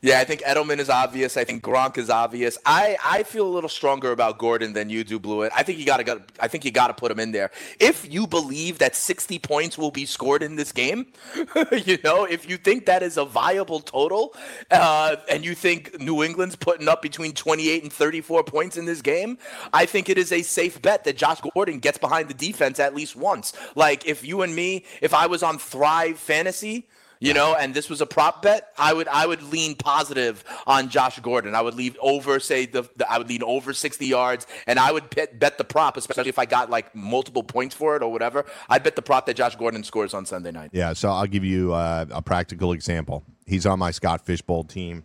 [0.04, 1.36] Yeah, I think Edelman is obvious.
[1.36, 2.58] I think Gronk is obvious.
[2.66, 5.50] I, I feel a little stronger about Gordon than you do, Blewitt.
[5.54, 7.52] I think you gotta got I think you gotta put him in there.
[7.78, 11.06] If you believe that 60 points will be scored in this game,
[11.84, 14.34] you know, if you think that is a viable total,
[14.72, 19.02] uh, and you think New England's putting up between 28 and 34 points in this
[19.02, 19.38] game,
[19.72, 22.92] I think it is a safe bet that Josh Gordon gets behind the defense at
[22.92, 23.52] least once.
[23.76, 26.88] Like if you and me, if I was on Thrive Fantasy
[27.22, 30.88] you know, and this was a prop bet, I would I would lean positive on
[30.88, 31.54] Josh Gordon.
[31.54, 34.90] I would leave over say the, the I would lean over 60 yards, and I
[34.90, 38.11] would bet, bet the prop, especially if I got like multiple points for it or
[38.11, 38.44] whatever.
[38.68, 40.70] I'd bet the prop that Josh Gordon scores on Sunday night.
[40.72, 43.24] Yeah, so I'll give you uh, a practical example.
[43.46, 45.04] He's on my Scott Fish Bowl team.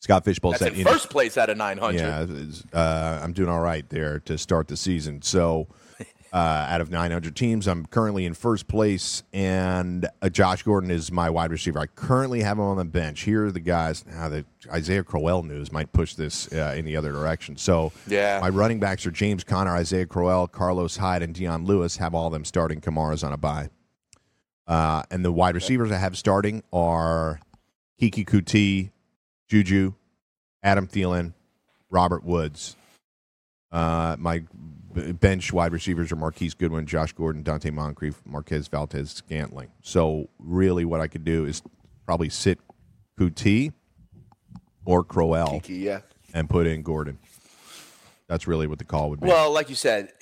[0.00, 1.98] Scott Fish Bowl said, in first place out of 900.
[1.98, 2.26] Yeah,
[2.78, 5.22] uh, I'm doing all right there to start the season.
[5.22, 5.68] So,
[6.34, 11.12] uh, out of 900 teams, I'm currently in first place, and uh, Josh Gordon is
[11.12, 11.78] my wide receiver.
[11.78, 13.20] I currently have him on the bench.
[13.20, 14.04] Here are the guys.
[14.04, 17.56] Now, the Isaiah Crowell news might push this uh, in the other direction.
[17.56, 18.40] So, Yeah.
[18.42, 21.98] my running backs are James Conner, Isaiah Crowell, Carlos Hyde, and Dion Lewis.
[21.98, 22.80] Have all of them starting.
[22.80, 23.68] Kamara's on a bye.
[24.66, 27.38] Uh, and the wide receivers I have starting are
[28.00, 28.90] Keke Coutee,
[29.46, 29.92] Juju,
[30.64, 31.32] Adam Thielen,
[31.90, 32.74] Robert Woods.
[33.70, 34.42] Uh, my
[34.94, 39.70] bench wide receivers are Marquise Goodwin, Josh Gordon, Donte Moncrief, Marquez Valdes, Scantling.
[39.82, 41.62] So really, what I could do is
[42.06, 42.58] probably sit
[43.18, 43.72] Coutee
[44.84, 46.00] or Crowell Keke, yeah.
[46.32, 47.18] and put in Gordon.
[48.26, 49.28] That's really what the call would be.
[49.28, 50.12] Well, like you said,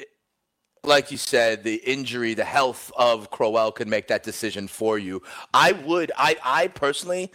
[0.84, 5.22] like you said, the injury, the health of Crowell could make that decision for you.
[5.54, 7.32] I would, I, I personally,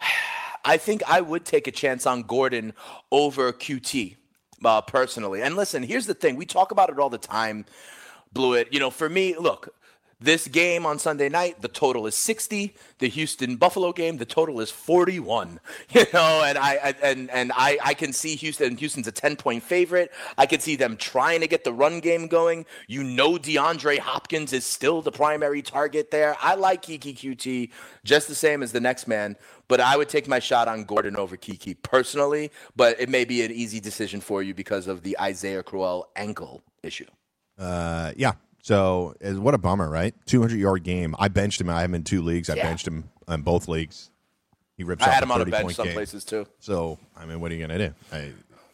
[0.66, 2.72] I think I would take a chance on Gordon
[3.12, 4.16] over Coutee,
[4.66, 5.42] uh, personally.
[5.42, 7.64] And listen, here's the thing: we talk about it all the time.
[8.34, 8.72] Blewitt.
[8.72, 9.74] You know, for me, look.
[10.24, 12.74] This game on Sunday night, the total is 60.
[12.98, 15.60] The Houston Buffalo game, the total is 41.
[15.90, 18.76] You know, and I I- and and I I can see Houston.
[18.78, 20.10] Houston's a 10 point favorite.
[20.38, 22.64] I can see them trying to get the run game going.
[22.88, 26.36] You know, DeAndre Hopkins is still the primary target there.
[26.40, 27.70] I like Keke Coutee
[28.04, 29.36] just the same as the next man,
[29.68, 32.50] but I would take my shot on Gordon over Keke personally.
[32.74, 36.62] But it may be an easy decision for you because of the Isaiah Crowell ankle
[36.82, 37.10] issue.
[37.58, 38.32] Uh, yeah.
[38.64, 40.14] So what a bummer, right?
[40.24, 41.14] 200 yard game.
[41.18, 41.68] I benched him.
[41.68, 42.48] I have him in two leagues.
[42.48, 42.62] I Yeah.
[42.62, 44.10] benched him in both leagues.
[44.78, 45.94] He rips I had him on a bench some game.
[45.94, 46.46] places too.
[46.60, 47.94] So I mean, what are you going to do?
[48.10, 48.32] I,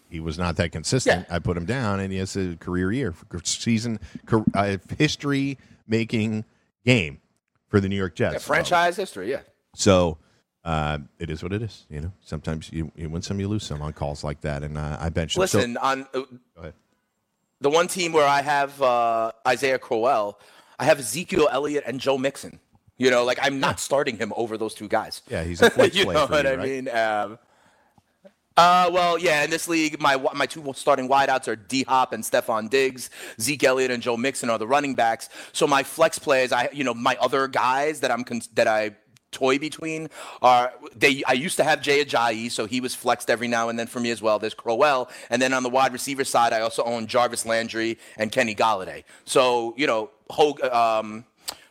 [0.09, 1.27] he was not that consistent.
[1.29, 1.35] Yeah.
[1.35, 3.99] I put him down, and he has a career year, season,
[4.55, 6.45] uh, history making
[6.85, 7.21] game
[7.67, 8.35] for the New York Jets.
[8.35, 9.41] Yeah, franchise history, yeah.
[9.75, 10.19] So
[10.65, 11.85] uh, it is what it is.
[11.91, 14.63] You know, sometimes you, you win some, you lose some on calls like that.
[14.63, 15.47] And uh, I benched him.
[15.49, 16.27] So- Listen, on Go
[16.59, 16.75] ahead.
[17.61, 20.39] The one team where I have uh, Isaiah Crowell,
[20.79, 22.59] I have Ezekiel Elliott and Joe Mixon.
[22.97, 25.23] You know, like I'm not starting him over those two guys.
[25.29, 26.69] yeah, he's a flex you play know what you, I right?
[26.69, 26.89] mean?
[26.89, 27.39] Um,
[28.57, 29.43] uh, well, yeah.
[29.43, 33.09] In this league, my my two starting wideouts are D Hop and Stefon Diggs.
[33.41, 35.31] Zeke Elliott and Joe Mixon are the running backs.
[35.53, 38.97] So my flex plays, I you know my other guys that I'm that I
[39.33, 40.09] toy between
[40.43, 41.23] are they.
[41.27, 44.01] I used to have Jay Ajayi, so he was flexed every now and then for
[44.01, 44.39] me as well.
[44.39, 48.31] There's Crowell, and then on the wide receiver side, I also own Jarvis Landry and
[48.33, 49.05] Kenny Golladay.
[49.25, 51.25] So you know, Hogue, um,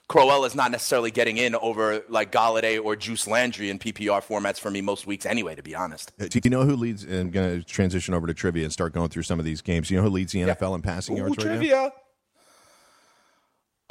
[0.10, 4.60] Crowell is not necessarily getting in over like Golladay or Juice Landry in PPR formats
[4.60, 6.12] for me most weeks anyway, to be honest.
[6.20, 7.04] Uh, Do you know who leads?
[7.04, 9.62] And I'm going to transition over to trivia and start going through some of these
[9.62, 9.92] games.
[9.92, 11.92] You know who leads the NFL in passing yards right now?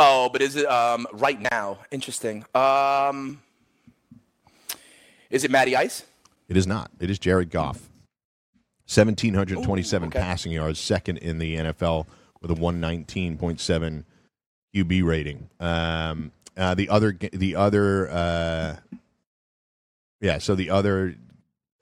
[0.01, 1.79] Oh, but is it um, right now?
[1.91, 2.45] Interesting.
[2.55, 3.43] Um,
[5.31, 6.05] is it Matty Ice?
[6.49, 6.91] It is not.
[7.01, 7.89] It is Jared Goff.
[8.87, 10.19] 1,727 Ooh, okay.
[10.19, 12.07] passing yards, second in the NFL
[12.41, 14.05] with a 119.7
[14.75, 15.51] QB rating.
[15.61, 18.77] Um, uh, the other, the other, uh,
[20.23, 20.39] yeah.
[20.39, 21.17] So the other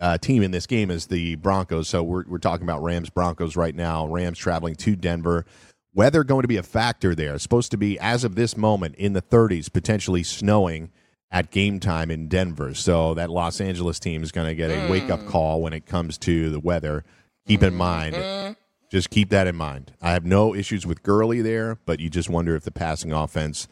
[0.00, 1.88] uh, team in this game is the Broncos.
[1.88, 4.06] So we're we're talking about Rams Broncos right now.
[4.06, 5.46] Rams traveling to Denver.
[5.94, 7.34] weather going to be a factor there.
[7.34, 10.90] It's supposed to be, as of this moment, in the 30s, potentially snowing
[11.30, 12.74] at game time in Denver.
[12.74, 14.90] So that Los Angeles team is going to get a hmm.
[14.90, 17.04] wake up call when it comes to the weather.
[17.46, 17.78] Keep in hmm.
[17.78, 18.52] mind, hmm.
[18.90, 19.92] just keep that in mind.
[20.00, 23.68] I have no issues with Gurley there, but you just wonder if the passing offense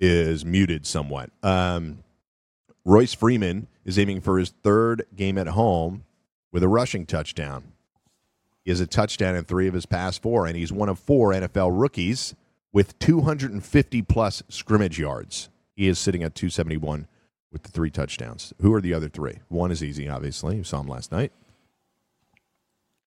[0.00, 1.30] is muted somewhat.
[1.42, 2.04] Um,
[2.84, 6.04] Royce Freeman is aiming for his third game at home
[6.52, 7.64] with a rushing touchdown.
[8.64, 11.32] He has a touchdown in three of his past four, and he's one of four
[11.32, 12.34] NFL rookies
[12.72, 15.48] with 250 plus scrimmage yards.
[15.74, 17.06] He is sitting at 271
[17.52, 18.52] with the three touchdowns.
[18.60, 19.38] Who are the other three?
[19.48, 20.56] One is easy, obviously.
[20.56, 21.32] You saw him last night.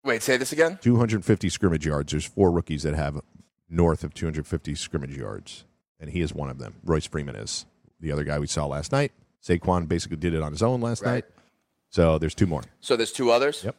[0.03, 0.79] Wait, say this again.
[0.81, 2.11] 250 scrimmage yards.
[2.11, 3.19] There's four rookies that have
[3.69, 5.65] north of 250 scrimmage yards,
[5.99, 6.75] and he is one of them.
[6.83, 7.65] Royce Freeman is
[7.99, 9.11] the other guy we saw last night.
[9.43, 11.13] Saquon basically did it on his own last Right.
[11.15, 11.25] night.
[11.89, 12.63] So there's two more.
[12.79, 13.63] So there's two others.
[13.63, 13.75] Yep.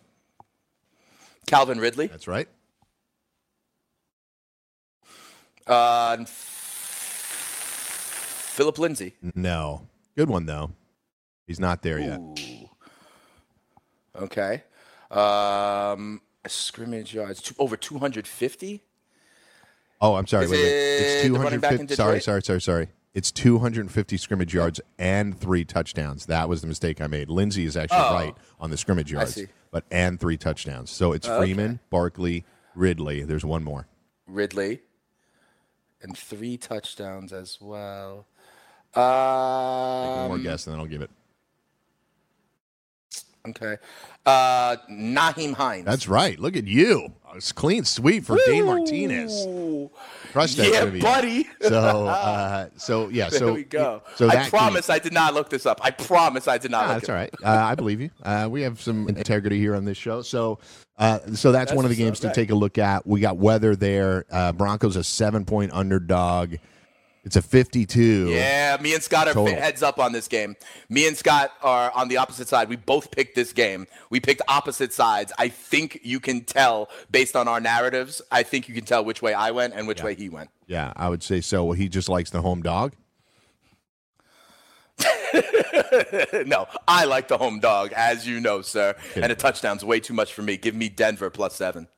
[1.46, 2.06] Calvin Ridley.
[2.08, 2.48] That's right.
[5.66, 6.24] Uh,
[8.58, 9.14] Phillip Lindsay.
[9.36, 9.86] No.
[10.16, 10.72] Good one, though.
[11.46, 12.18] He's not there yet.
[12.18, 12.68] Ooh.
[14.16, 14.64] Okay.
[15.12, 18.82] Um, scrimmage yards two, over 250.
[20.00, 20.46] Oh, I'm sorry.
[20.46, 20.66] Is Wait, wait.
[20.72, 21.94] It's the running back in 250.
[21.94, 22.88] Sorry, sorry, sorry, sorry.
[23.14, 26.26] It's 250 scrimmage yards and three touchdowns.
[26.26, 27.30] That was the mistake I made.
[27.30, 28.14] Lindsay is actually Oh.
[28.14, 29.38] right on the scrimmage yards,
[29.70, 30.90] but and three touchdowns.
[30.90, 32.44] So it's Oh, Freeman, Barkley,
[32.74, 33.22] Ridley.
[33.22, 33.86] There's one more.
[34.26, 34.80] Ridley.
[36.02, 38.26] And three touchdowns as well.
[38.98, 41.10] Um, One more guess, and then I'll give it.
[43.48, 43.76] Okay.
[44.26, 45.86] Uh, Nyheim Hines.
[45.86, 46.38] That's right.
[46.38, 47.14] Look at you.
[47.34, 49.46] It's clean sweep for Dane Martinez.
[50.32, 51.00] Crush that Yeah, trivia.
[51.02, 51.46] buddy.
[51.62, 53.30] So, uh, so yeah.
[53.30, 54.02] There so we go.
[54.16, 55.80] So I promise I did not look this up.
[55.82, 57.34] I promise I did not Ah, look that's it all right.
[57.42, 58.10] Uh, I believe you.
[58.22, 60.20] Uh, we have some integrity here on this show.
[60.20, 60.58] So,
[60.98, 62.34] uh, so that's, That's one of the games to right.
[62.34, 63.06] take a look at.
[63.06, 64.26] We got weather there.
[64.30, 66.56] Uh, Broncos a seven point underdog.
[67.28, 68.30] It's a fifty-two.
[68.30, 69.54] Yeah, me and Scott are Total.
[69.54, 70.56] heads up on this game.
[70.88, 72.70] Me and Scott are on the opposite side.
[72.70, 73.86] We both picked this game.
[74.08, 75.30] We picked opposite sides.
[75.38, 78.22] I think you can tell based on our narratives.
[78.32, 80.48] I think you can tell which way I went and which way he went.
[80.68, 81.66] Yeah, I would say so.
[81.66, 82.94] Well, he just likes the home dog.
[86.46, 88.96] no, I like the home dog, as you know, sir.
[89.16, 90.56] And a touchdown's way too much for me.
[90.56, 91.88] Give me Denver plus seven.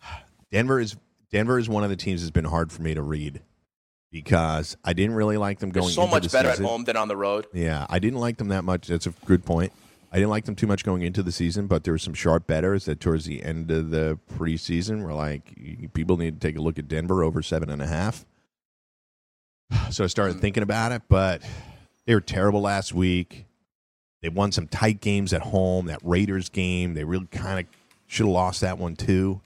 [0.52, 0.94] Denver is
[1.32, 3.42] Denver is one of the teams that's been hard for me to read
[4.10, 6.64] because I didn't really like them They're going so into much better season.
[6.64, 7.46] at home than on the road.
[7.52, 8.88] Yeah, I didn't like them that much.
[8.88, 9.72] That's a good point.
[10.12, 12.46] I didn't like them too much going into the season, but there were some sharp
[12.48, 15.54] betters that towards the end of the preseason were like,
[15.92, 18.24] people need to take a look at Denver over seven and a half.
[19.92, 20.40] So I started Hmm.
[20.40, 21.42] thinking about it, but
[22.06, 23.46] they were terrible last week.
[24.22, 25.86] They won some tight games at home.
[25.86, 27.66] That Raiders game, they really kind of
[28.08, 29.40] should have lost that one too.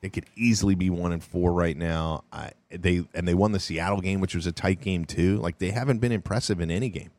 [0.00, 2.24] They could easily be one and four right now.
[2.32, 5.38] I, they and they won the Seattle game, which was a tight game too.
[5.38, 7.10] Like they haven't been impressive in any game.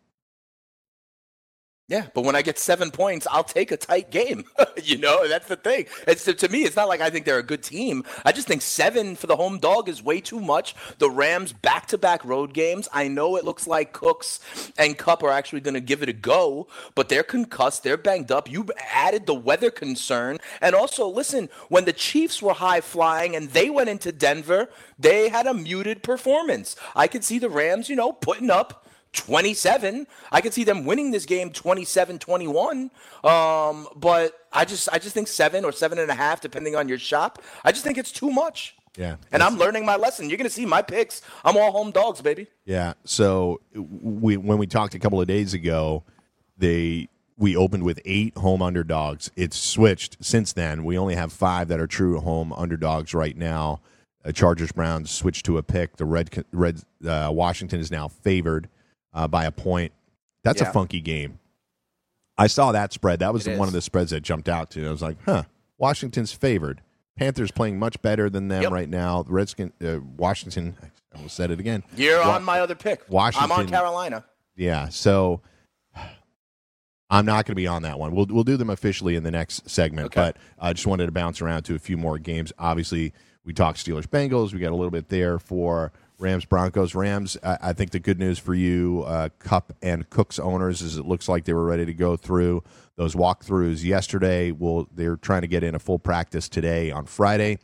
[1.90, 4.46] Yeah, but when I get seven points, I'll take a tight game.
[4.84, 5.88] you know, that's the thing.
[6.08, 8.04] It's to me, it's not like I think they're a good team.
[8.24, 10.76] I just think seven for the home dog is way too much.
[11.00, 12.88] The Rams back-to-back road games.
[12.94, 14.40] I know it looks like Cooks
[14.78, 18.32] and Kupp are actually going to give it a go, but they're concussed, they're banged
[18.32, 18.52] up.
[18.52, 23.50] You added the weather concern, and also listen, when the Chiefs were high flying and
[23.50, 26.76] they went into Denver, they had a muted performance.
[26.96, 30.08] I could see the Rams, you know, putting up 27.
[30.32, 32.90] I could see them winning this game 27-21.
[33.24, 36.88] Um, but I just I just think seven or seven and a half, depending on
[36.88, 37.42] your shop.
[37.64, 38.76] I just think it's too much.
[38.98, 40.30] Yeah, And I'm learning my lesson.
[40.30, 41.22] You're gonna see my picks.
[41.46, 42.48] I'm all home dogs, baby.
[42.66, 42.94] Yeah.
[43.06, 46.04] So we when we talked a couple of days ago,
[46.58, 49.32] they we opened with eight home underdogs.
[49.38, 50.84] It's switched since then.
[50.84, 53.80] We only have five that are true home underdogs right now.
[54.26, 55.96] Uh, Chargers Browns switched to a pick.
[55.98, 58.70] The red red uh, Washington is now favored
[59.14, 59.92] uh, by a point.
[60.44, 60.70] That's Yeah.
[60.70, 61.40] a funky game.
[62.38, 63.20] I saw that spread.
[63.20, 64.88] That was one of the spreads that jumped out to.
[64.88, 65.44] I was like, huh.
[65.78, 66.82] Washington's favored.
[67.18, 68.72] Panthers playing much better than them Yep.
[68.72, 69.24] right now.
[69.24, 70.78] The Redskin, uh, Washington.
[70.82, 71.84] I almost said it again.
[71.98, 73.02] You're Wa- on my other pick.
[73.10, 73.52] Washington.
[73.52, 74.24] I'm on Carolina.
[74.56, 75.42] Yeah, so
[77.10, 78.14] I'm not going to be on that one.
[78.16, 80.22] We'll we'll do them officially in the next segment, Okay.
[80.22, 82.54] but I just wanted to bounce around to a few more games.
[82.60, 84.54] Obviously, we talked Steelers Bengals.
[84.54, 86.94] We got a little bit there for Rams Broncos.
[86.94, 87.38] Rams.
[87.44, 91.06] I, I think the good news for you, uh, Kupp and Cooks owners, is it
[91.06, 92.64] looks like they were ready to go through
[92.98, 94.52] those walkthroughs yesterday.
[94.52, 97.60] Well, they're trying to get in a full practice today on Friday.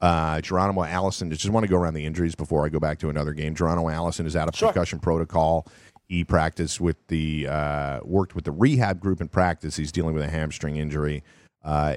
[0.00, 1.28] Uh, Geronimo Allison.
[1.30, 3.54] I Just want to go around the injuries before I go back to another game.
[3.54, 4.72] Geronimo Allison is out of Sure.
[4.72, 5.66] concussion protocol.
[6.08, 9.76] He practiced with the uh, worked with the rehab group in practice.
[9.76, 11.22] He's dealing with a hamstring injury.
[11.62, 11.96] Uh,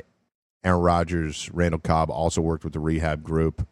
[0.64, 3.68] Aaron Rodgers, Randall Cobb also worked with the rehab group.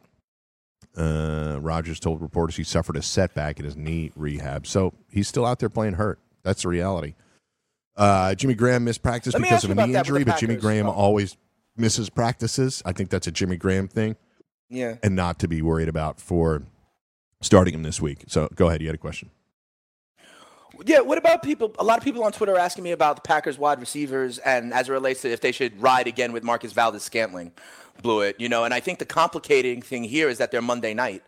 [0.98, 5.46] Uh, Rodgers told reporters he suffered a setback in his knee rehab, so he's still
[5.46, 6.20] out there playing hurt.
[6.44, 7.14] That's the reality.
[7.96, 10.92] Uh, Jimmy Graham missed practice Let because of a knee injury, but Jimmy Graham Oh.
[10.92, 11.38] always
[11.78, 12.82] misses practices.
[12.86, 14.16] I think that's a Jimmy Graham thing,
[14.70, 14.96] Yeah.
[15.04, 16.64] and not to be worried about for
[17.42, 18.26] starting him this week.
[18.28, 18.82] So go ahead.
[18.82, 19.30] You had a question.
[20.86, 21.76] Yeah, what about people?
[21.80, 24.74] A lot of people on Twitter are asking me about the Packers wide receivers and
[24.74, 27.52] as it relates to if they should ride again with Marquez Valdes-Scantling.
[28.02, 31.24] Blewitt, you know, and I think the complicating thing here is that they're Monday night.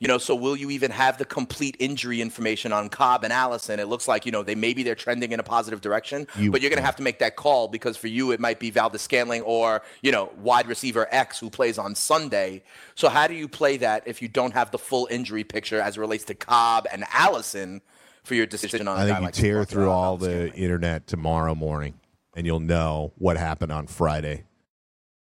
[0.00, 3.80] You know, so will you even have the complete injury information on Cobb and Allison?
[3.80, 6.60] It looks like, you know, they maybe they're trending in a positive direction, You- but
[6.60, 9.42] you're going to have to make that call because for you it might be Valdes-Scantling
[9.42, 12.62] or, you know, wide receiver X who plays on Sunday.
[12.94, 15.96] So how do you play that if you don't have the full injury picture as
[15.96, 17.80] it relates to Cobb and Allison?
[18.24, 21.94] For your decision on, I think you like tear through all the internet tomorrow morning,
[22.36, 24.44] and you'll know what happened on Friday.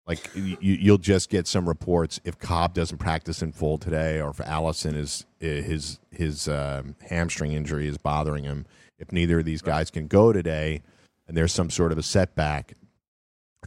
[0.08, 4.30] Like you, you'll just get some reports if Cobb doesn't practice in full today, or
[4.30, 8.64] if Allison is his his um, hamstring injury is bothering him.
[8.98, 10.82] If neither of these guys can go today,
[11.28, 12.72] and there's some sort of a setback,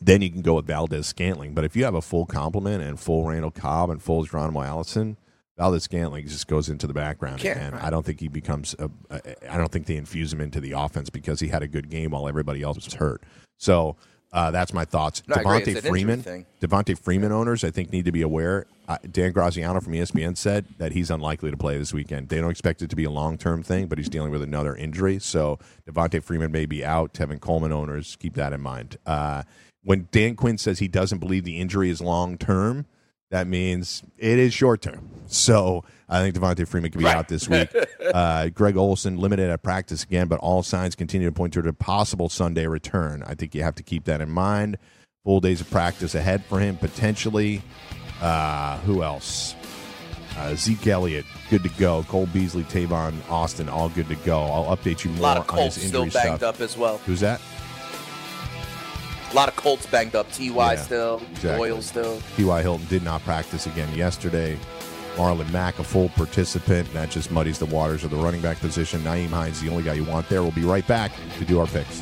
[0.02, 1.54] then you can go with Valdes-Scantling.
[1.54, 5.18] But if you have a full complement and full Randall Cobb and full Geronimo Allison,
[5.58, 7.74] Valdes-Scantling just goes into the background again.
[7.74, 7.84] right.
[7.84, 8.76] I don't think he becomes.
[8.80, 11.68] A, a, I don't think they infuse him into the offense because he had a
[11.68, 13.22] good game while everybody else was hurt.
[13.58, 13.96] So
[14.34, 15.24] uh, that's my thoughts.
[15.28, 15.74] No, I agree.
[15.74, 16.46] It's Devonta Freeman.
[16.62, 18.66] Devonta Freeman owners, I think, need to be aware.
[18.88, 22.30] Uh, Dan Graziano from ESPN said that he's unlikely to play this weekend.
[22.30, 24.76] They don't expect it to be a long term thing, but he's dealing with another
[24.76, 25.20] injury.
[25.20, 25.60] So
[25.90, 27.14] Devonta Freeman may be out.
[27.14, 28.98] Tevin Coleman owners, keep that in mind.
[29.06, 29.44] Uh,
[29.84, 32.86] when Dan Quinn says he doesn't believe the injury is long term,
[33.32, 35.10] that means it is short term.
[35.28, 37.16] So I think Devonta Freeman could be Right.
[37.16, 37.70] out this week.
[38.14, 41.74] uh, Greg Olsen limited at practice again, but all signs continue to point toward a
[41.74, 43.24] possible Sunday return.
[43.26, 44.78] I think you have to keep that in mind.
[45.24, 47.62] Full days of practice ahead for him potentially.
[48.22, 49.56] Uh, who else?
[50.38, 52.04] Uh, Zeke Elliott, good to go.
[52.08, 54.42] Cole Beasley, Tavon Austin, all good to go.
[54.44, 56.56] I'll update you A more lot of on his still injury banged stuff.
[56.56, 56.98] up as well.
[57.00, 57.40] Who's that?
[59.32, 60.30] A lot of Colts banged up.
[60.32, 61.70] Ty Yeah, still, exactly.
[61.70, 62.22] Doyle still.
[62.36, 62.62] T.Y.
[62.62, 64.58] Hilton did not practice again yesterday.
[65.16, 66.88] Marlon Mack, a full participant.
[66.88, 69.02] and That just muddies the waters of the running back position.
[69.02, 70.42] Nyheim Hines, the only guy you want there.
[70.42, 72.02] We'll be right back to do our picks.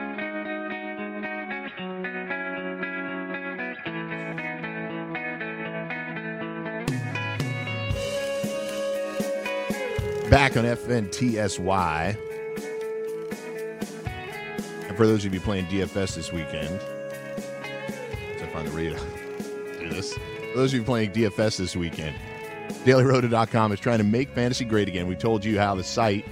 [10.31, 12.15] Back on FNTSY.
[14.87, 16.79] And for those of you playing DFS this weekend,
[18.37, 18.97] as I find the read,
[19.81, 20.13] do this.
[20.13, 22.15] For those of you playing DFS this weekend,
[22.85, 25.05] DailyRoto.com is trying to make fantasy great again.
[25.07, 26.25] We told you how the site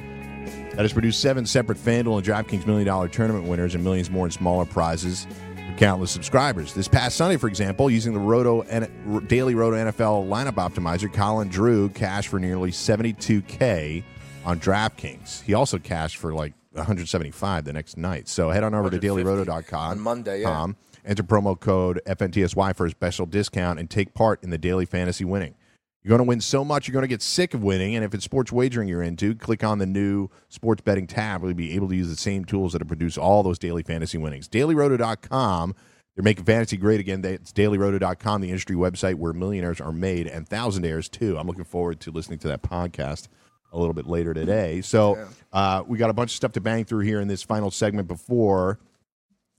[0.69, 4.25] that has produced seven separate FanDuel and DraftKings Million Dollar Tournament winners and millions more
[4.25, 5.27] in smaller prizes
[5.69, 6.73] for countless subscribers.
[6.73, 11.49] This past Sunday, for example, using the Roto N- Daily Roto NFL lineup optimizer, Colin
[11.49, 14.03] Drew cashed for nearly 72K
[14.45, 15.43] on DraftKings.
[15.43, 18.27] He also cashed for like 175 the next night.
[18.27, 19.91] So head on over to 150 dailyroto.com.
[19.91, 20.67] on Monday, yeah.
[21.05, 25.25] enter promo code FNTSY for a special discount and take part in the daily fantasy
[25.25, 25.55] winning.
[26.09, 27.95] You're going to win so much, you're going to get sick of winning.
[27.95, 31.43] And if it's sports wagering you're into, click on the new sports betting tab.
[31.43, 34.49] You'll be able to use the same tools that produce all those daily fantasy winnings.
[34.49, 35.75] DailyRoto.com.
[36.15, 37.23] They're making fantasy great again.
[37.23, 41.37] It's DailyRoto.com, the industry website where millionaires are made and thousandaires too.
[41.37, 43.27] I'm looking forward to listening to that podcast
[43.71, 44.81] a little bit later today.
[44.81, 47.69] So uh, we got a bunch of stuff to bang through here in this final
[47.69, 48.79] segment before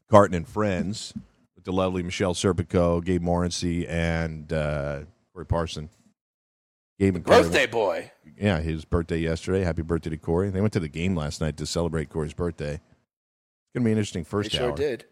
[0.09, 1.14] Carton and Friends
[1.55, 5.90] with the lovely Michelle Serpico, Gabe Morency, and uh, Corey Parson.
[7.01, 8.12] Gabe and Corey Birthday boy.
[8.38, 9.64] yeah, his birthday yesterday.
[9.64, 10.51] Happy birthday to Corey.
[10.51, 12.74] They went to the game last night to celebrate Corey's birthday.
[12.74, 15.07] It's going to be an interesting They first sure hour did.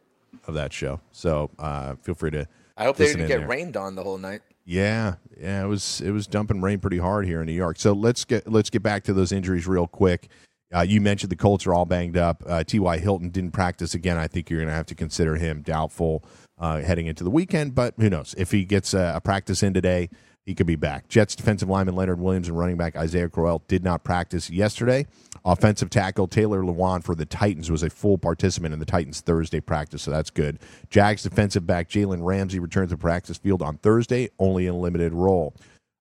[0.46, 1.00] of that show.
[1.12, 2.46] So uh, feel free to.
[2.76, 3.48] I hope they didn't get there.
[3.48, 4.42] rained on the whole night.
[4.66, 7.78] Yeah, yeah, it was it was dumping rain pretty hard here in New York.
[7.78, 10.28] So let's get let's get back to those injuries real quick.
[10.74, 12.42] Uh, you mentioned the Colts are all banged up.
[12.46, 12.98] Uh, T.Y.
[12.98, 14.18] Hilton didn't practice again.
[14.18, 16.22] I think you're going to have to consider him doubtful
[16.58, 17.74] uh, heading into the weekend.
[17.74, 18.34] But who knows?
[18.36, 20.10] If he gets a, a practice in today,
[20.48, 21.08] he could be back.
[21.08, 25.06] Jets defensive lineman Leonard Williams and running back Isaiah Crowell did not practice yesterday.
[25.44, 29.60] Offensive tackle Taylor Lewan for the Titans was a full participant in the Titans Thursday
[29.60, 30.58] practice, so that's good.
[30.88, 35.12] Jags defensive back Jalen Ramsey returned to practice field on Thursday, only in a limited
[35.12, 35.54] role.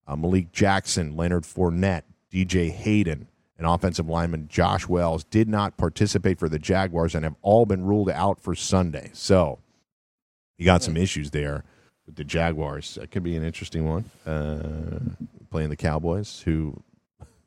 [0.07, 3.27] Uh, Malik Jackson, Leonard Fournette, DJ Hayden,
[3.57, 7.83] and offensive lineman Josh Wells did not participate for the Jaguars and have all been
[7.83, 9.09] ruled out for Sunday.
[9.11, 9.59] So
[10.57, 11.65] you got some issues there
[12.07, 12.95] with the Jaguars.
[12.95, 14.05] That could be an interesting one.
[14.25, 14.99] Uh,
[15.51, 16.81] playing the Cowboys, who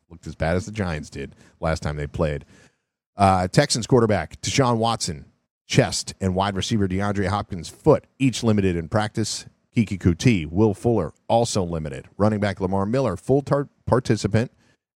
[0.08, 2.44] looked as bad as the Giants did last time they played.
[3.16, 5.24] Uh, Texans quarterback Deshaun Watson,
[5.66, 9.46] chest, and wide receiver DeAndre Hopkins, foot, each limited in practice.
[9.76, 12.08] Keke Coutee, Will Fuller, also limited.
[12.16, 14.52] Running back Lamar Miller, full tar- participant.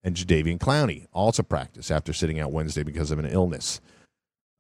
[0.06, 3.80] And Jadeveon Clowney, also practice after sitting out Wednesday because of an illness.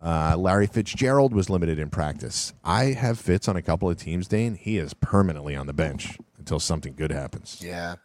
[0.03, 2.53] Uh, Larry Fitzgerald was limited in practice.
[2.63, 4.55] I have Fitz on a couple of teams, Dane.
[4.55, 7.61] He is permanently on the bench until something good happens.
[7.63, 7.95] Yeah.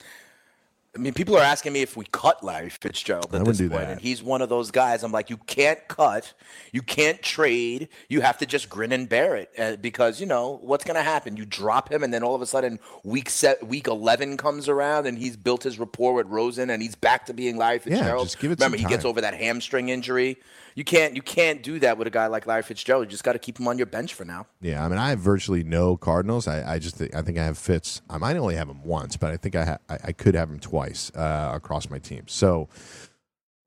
[0.99, 3.83] I mean, people are asking me if we cut Larry Fitzgerald at this do point,
[3.83, 3.91] that.
[3.93, 5.05] and he's one of those guys.
[5.05, 6.35] I'm like, you can't cut,
[6.73, 10.59] you can't trade, you have to just grin and bear it uh, because you know
[10.61, 11.37] what's going to happen.
[11.37, 15.07] You drop him, and then all of a sudden, week set, week 11 comes around,
[15.07, 18.23] and he's built his rapport with Rosen, and he's back to being Larry Fitzgerald.
[18.23, 20.39] Yeah, just give it Remember, he gets over that hamstring injury.
[20.75, 23.07] You can't, you can't do that with a guy like Larry Fitzgerald.
[23.07, 24.47] You just got to keep him on your bench for now.
[24.61, 26.47] Yeah, I mean, I have virtually no Cardinals.
[26.47, 28.01] I, I just think, I think I have Fitz.
[28.09, 30.49] I might only have him once, but I think I ha- I, I could have
[30.49, 32.25] him twice uh, across my team.
[32.27, 32.69] So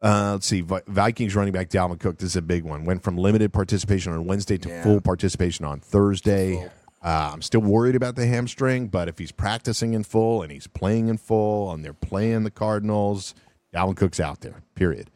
[0.02, 2.18] uh, let's see, Vikings running back Dalvin Cook.
[2.18, 2.86] This is a big one.
[2.86, 4.84] Went from limited participation on Wednesday to Yeah.
[4.84, 6.70] full participation on Thursday.
[7.04, 10.68] Uh, I'm still worried about the hamstring, but if he's practicing in full and he's
[10.68, 13.34] playing in full and they're playing the Cardinals,
[13.74, 14.62] Dalvin Cook's out there.
[14.76, 15.10] Period.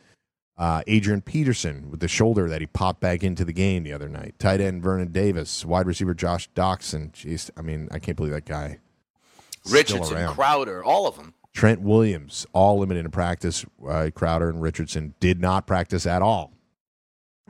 [0.58, 4.08] Uh, Adrian Peterson with the shoulder that he popped back into the game the other
[4.10, 4.34] night.
[4.40, 7.12] Tight end Vernon Davis, wide receiver Josh Doctson.
[7.12, 8.80] Jeez, I mean, I can't believe that guy.
[9.70, 10.28] Richardson.
[10.30, 11.35] Crowder, all of them.
[11.56, 13.66] Trent Williams, all limited in practice.
[13.88, 16.52] Uh, Crowder and Richardson did not practice at all.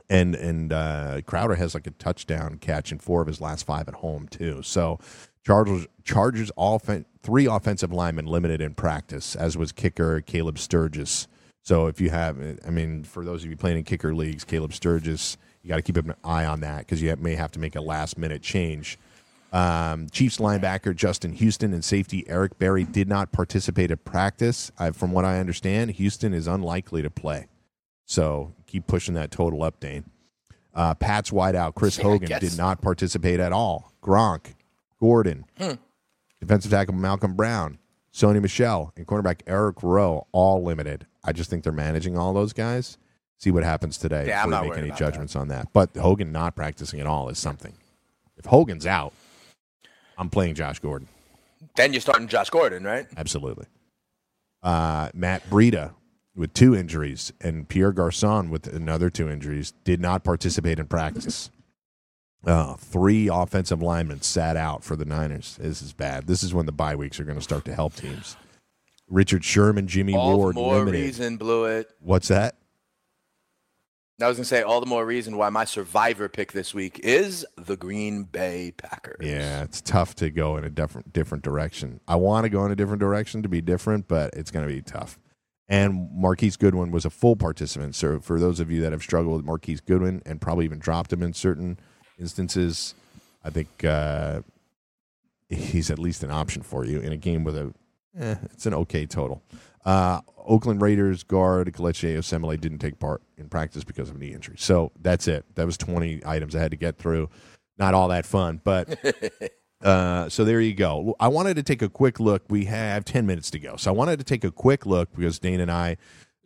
[0.08, 3.88] And and uh, Crowder has like a touchdown catch in four of his last five
[3.88, 4.62] at home too.
[4.62, 5.00] So
[5.44, 11.26] Chargers Chargers offen- three offensive linemen limited in practice, as was kicker Caleb Sturgis.
[11.62, 14.72] So if you have, I mean, for those of you playing in kicker leagues, Caleb
[14.72, 17.74] Sturgis, you got to keep an eye on that because you may have to make
[17.74, 19.00] a last minute change.
[19.56, 24.70] Um, Chiefs linebacker Justin Houston and safety Eric Berry did not participate at practice.
[24.78, 27.48] I, from what I understand, Houston is unlikely to play.
[28.04, 30.04] So keep pushing that total up, Dane.
[30.74, 33.94] Uh, Pat's wideout Chris Yeah, Hogan did not participate at all.
[34.02, 34.56] Gronk,
[35.00, 35.46] Gordon,
[36.38, 37.78] defensive tackle Malcolm Brown,
[38.12, 41.06] Sony Michel, and cornerback Eric Rowe all limited.
[41.24, 42.98] I just think they're managing all those guys.
[43.38, 45.72] See what happens today Yeah, I'm before not we make any judgments on that.
[45.72, 47.72] But Hogan not practicing at all is something.
[48.36, 49.14] If Hogan's out,
[50.18, 51.08] I'm playing Josh Gordon.
[51.76, 53.06] Then you're starting Josh Gordon, right?
[53.16, 53.66] Absolutely.
[54.62, 55.92] Uh, Matt Breida
[56.34, 61.50] with two injuries and Pierre Garcon with another two injuries did not participate in practice.
[62.46, 65.56] Uh, three offensive linemen sat out for the Niners.
[65.60, 66.26] This is bad.
[66.26, 68.36] This is when the bye weeks are going to start to help teams.
[69.08, 70.98] Richard Sherman, Jimmy All Ward, more limited.
[71.00, 71.86] reason Blewitt.
[72.00, 72.56] What's that?
[74.20, 77.44] I was gonna say all the more reason why my survivor pick this week is
[77.56, 79.26] the Green Bay Packers.
[79.26, 82.00] Yeah, it's tough to go in a different different direction.
[82.08, 84.72] I want to go in a different direction to be different, but it's going to
[84.72, 85.18] be tough.
[85.68, 87.94] And Marquise Goodwin was a full participant.
[87.94, 91.12] So for those of you that have struggled with Marquise Goodwin and probably even dropped
[91.12, 91.78] him in certain
[92.18, 92.94] instances,
[93.44, 94.42] I think uh,
[95.48, 97.74] he's at least an option for you in a game with a.
[98.18, 99.42] Eh, it's an okay total.
[99.86, 104.56] Uh, Oakland Raiders guard Kelechi Osemele didn't take part in practice because of knee injury.
[104.58, 105.44] So that's it.
[105.54, 107.30] That was 20 items I had to get through.
[107.78, 108.98] Not all that fun, but
[109.82, 111.14] uh, so there you go.
[111.20, 112.42] I wanted to take a quick look.
[112.48, 113.76] We have 10 minutes to go.
[113.76, 115.98] So I wanted to take a quick look because Dane and I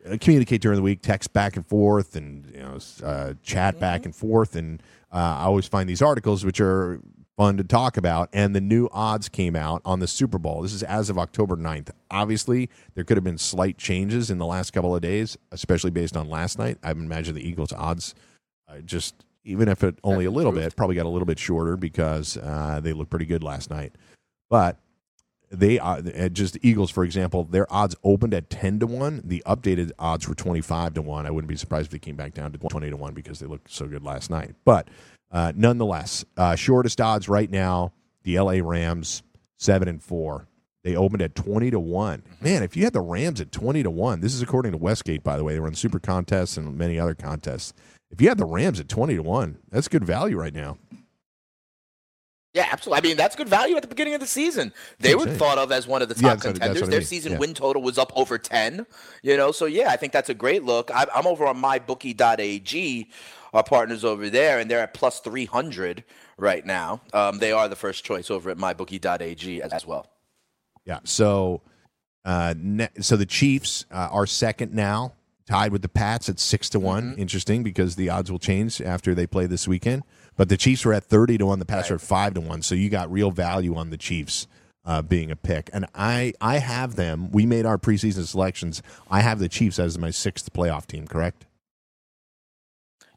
[0.05, 4.05] uh, communicate during the week, text back and forth, and you know, uh, chat back
[4.05, 4.55] and forth.
[4.55, 4.83] And
[5.13, 7.01] uh, I always find these articles which are
[7.41, 8.29] fun to talk about.
[8.35, 10.61] And the new odds came out on the Super Bowl.
[10.61, 11.89] This is as of October 9th.
[12.11, 16.19] Obviously, there could have been slight changes in the last couple of days, especially based
[16.19, 16.77] on last night.
[16.83, 18.15] I imagine the Eagles' odds
[18.69, 21.79] uh, just even if it only a little bit, probably got a little bit shorter
[21.79, 23.95] because uh, they looked pretty good last night.
[24.51, 24.77] But
[25.51, 29.23] they are uh, just Eagles, for example, their odds opened at ten to one.
[29.25, 31.25] The updated odds were twenty five to one.
[31.25, 33.47] I wouldn't be surprised if they came back down to twenty to one because they
[33.47, 34.55] looked so good last night.
[34.67, 34.89] But
[35.31, 38.61] uh, nonetheless, uh, shortest odds right now: the L.A.
[38.61, 39.23] Rams
[39.57, 40.47] seven and four.
[40.83, 42.23] They opened at twenty to one.
[42.41, 45.23] Man, if you had the Rams at twenty to one, this is according to Westgate,
[45.23, 45.55] by the way.
[45.55, 47.73] They run super contests and many other contests.
[48.11, 50.79] If you had the Rams at twenty to one, that's good value right now.
[52.53, 52.99] Yeah, absolutely.
[52.99, 54.73] I mean, that's good value at the beginning of the season.
[54.99, 56.83] They were thought of as one of the top Yeah, that's what- that's contenders.
[56.83, 57.07] what I Their mean.
[57.07, 57.39] season Yeah.
[57.39, 58.87] win total was up over 10.
[59.23, 60.91] You know, so yeah, I think that's a great look.
[60.93, 63.09] I, I'm over on mybookie.ag,
[63.55, 66.05] our partners over there, and they're at plus 300
[66.39, 67.01] right now.
[67.13, 70.07] Um, they are the first choice over at mybookie.ag as, as well.
[70.85, 70.99] Yeah.
[71.05, 71.63] So,
[72.25, 75.13] uh, ne- so the Chiefs uh, are second now,
[75.49, 77.13] tied with the Pats at six to one.
[77.13, 77.21] Mm-hmm.
[77.21, 80.03] Interesting because the odds will change after they play this weekend.
[80.41, 81.59] But the Chiefs are at thirty to one.
[81.59, 82.63] The Pats are at five to one.
[82.63, 84.47] So you got real value on the Chiefs
[84.87, 85.69] uh, being a pick.
[85.71, 87.31] And I, I have them.
[87.31, 88.83] We made our preseason selections.
[89.11, 91.07] I have the Chiefs as my sixth playoff team.
[91.07, 91.45] Correct?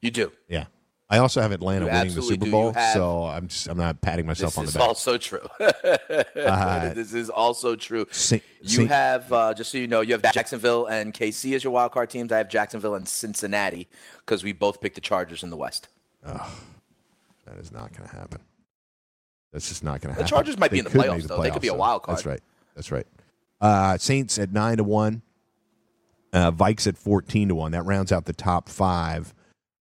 [0.01, 0.33] You do.
[0.49, 0.65] Yeah.
[1.09, 2.51] I also have Atlanta You winning the Super.
[2.51, 4.81] Bowl, have- so I'm just, I'm not patting myself on the back.
[4.89, 5.47] This is also true.
[6.93, 8.05] this is also true.
[8.11, 11.63] Saint- You Saint- have, uh, just so you know, you have Jacksonville and KC as
[11.63, 12.33] your wild card teams.
[12.33, 13.87] I have Jacksonville and Cincinnati
[14.25, 15.87] because we both picked the Chargers in the West.
[17.53, 18.41] That is not going to happen.
[19.51, 20.23] That's just not going to happen.
[20.23, 20.29] The.
[20.29, 21.41] Chargers might be in the playoffs, make though.
[21.41, 22.17] They could be a wild card.
[22.17, 22.39] That's right.
[22.75, 23.05] That's right.
[23.61, 25.21] Uh, Saints at nine to one.
[26.31, 27.73] Uh, Vikes at fourteen to one.
[27.73, 29.35] That rounds out the top five.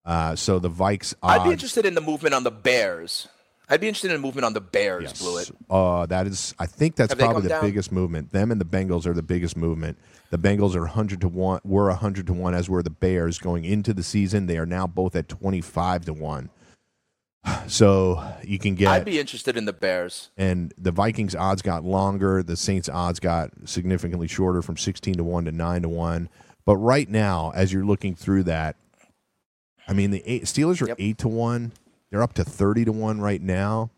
[0.05, 1.14] Uh, so the Vikes.
[1.23, 3.29] I'd be interested in the movement on the Bears.
[3.70, 5.23] I'd be interested in the movement on the Bears, Yes.
[5.23, 5.51] Blewitt.
[5.70, 7.62] Uh, that is, I think that's Have probably the down?
[7.62, 8.31] biggest movement.
[8.31, 9.97] Them and the Bengals are the biggest movement.
[10.29, 11.61] The Bengals are hundred to one.
[11.64, 14.47] Were hundred to one, as were the Bears going into the season.
[14.47, 16.51] They are now both at twenty five to one.
[17.66, 18.88] So you can get.
[18.88, 20.30] I'd be interested in the Bears.
[20.36, 22.43] and the Vikings odds got longer.
[22.43, 26.28] The Saints odds got significantly shorter from 16 to 1 to 9 to 1.
[26.64, 28.76] But right now, as you're looking through that,
[29.88, 30.97] I mean, the eight, Steelers are Yep.
[31.01, 31.72] 8 to 1.
[32.11, 33.90] They're up to 30 to 1 right now.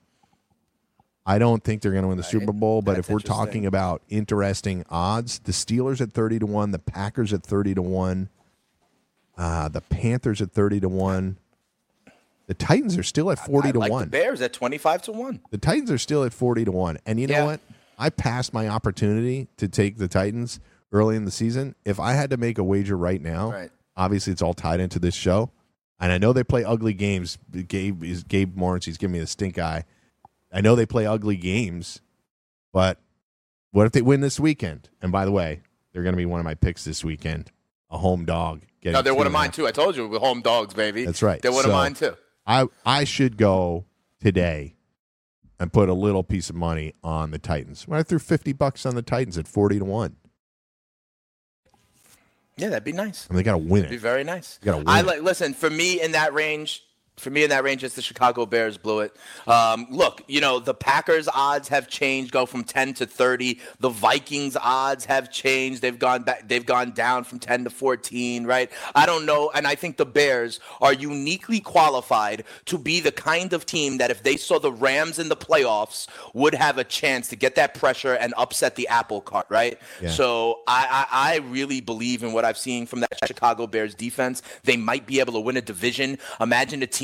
[1.26, 3.64] I don't think they're going to win the Super Bowl, but That's if we're talking
[3.66, 8.28] about interesting odds, the Steelers at 30 to 1, the Packers at 30 to 1,
[9.36, 11.38] uh, the Panthers at 30 to 1.
[12.46, 14.04] The Titans are still at 40 I to like 1.
[14.04, 15.40] the Bears at 25 to 1.
[15.50, 16.98] The Titans are still at 40 to 1.
[17.06, 17.44] And you know Yeah.
[17.44, 17.60] what?
[17.98, 20.60] I passed my opportunity to take the Titans
[20.92, 21.74] early in the season.
[21.84, 23.70] If I had to make a wager right now, Right.
[23.96, 25.50] obviously it's all tied into this show.
[26.00, 27.38] And I know they play ugly games.
[27.68, 29.84] Gabe is Gabe Morris, he's giving me the stink eye.
[30.52, 32.00] I know they play ugly games,
[32.72, 32.98] but
[33.70, 34.88] what if they win this weekend?
[35.00, 37.50] And by the way, they're going to be one of my picks this weekend.
[37.90, 38.62] A home dog.
[38.84, 39.66] No, they're one of mine, too.
[39.66, 41.04] I told you, we're home dogs, baby.
[41.06, 41.40] That's right.
[41.40, 42.16] They're one So- of mine, too.
[42.46, 43.86] I I should go
[44.20, 44.74] today
[45.58, 47.86] and put a little piece of money on the Titans.
[47.88, 50.16] When I threw fifty bucks on the Titans at forty to one,
[52.56, 53.26] Yeah, that'd be nice.
[53.28, 54.58] I mean they got to win It'd be very nice.
[54.62, 55.06] You gotta win I it.
[55.06, 55.22] like.
[55.22, 56.82] Listen, for me in that range,
[57.16, 59.10] for me in that range, it's the Chicago Bears Blewitt.
[59.46, 63.60] Um, look, you know the Packers odds have changed, go from ten to thirty.
[63.78, 68.46] The Vikings odds have changed; they've gone back, they've gone down from ten to fourteen.
[68.46, 68.70] Right?
[68.94, 73.52] I don't know, and I think the Bears are uniquely qualified to be the kind
[73.52, 77.28] of team that if they saw the Rams in the playoffs, would have a chance
[77.28, 79.46] to get that pressure and upset the apple cart.
[79.48, 79.78] Right?
[80.02, 80.10] Yeah.
[80.10, 84.42] So I, I, I really believe in what I've seen from that Chicago Bears defense.
[84.64, 86.18] They might be able to win a division.
[86.40, 87.03] Imagine a team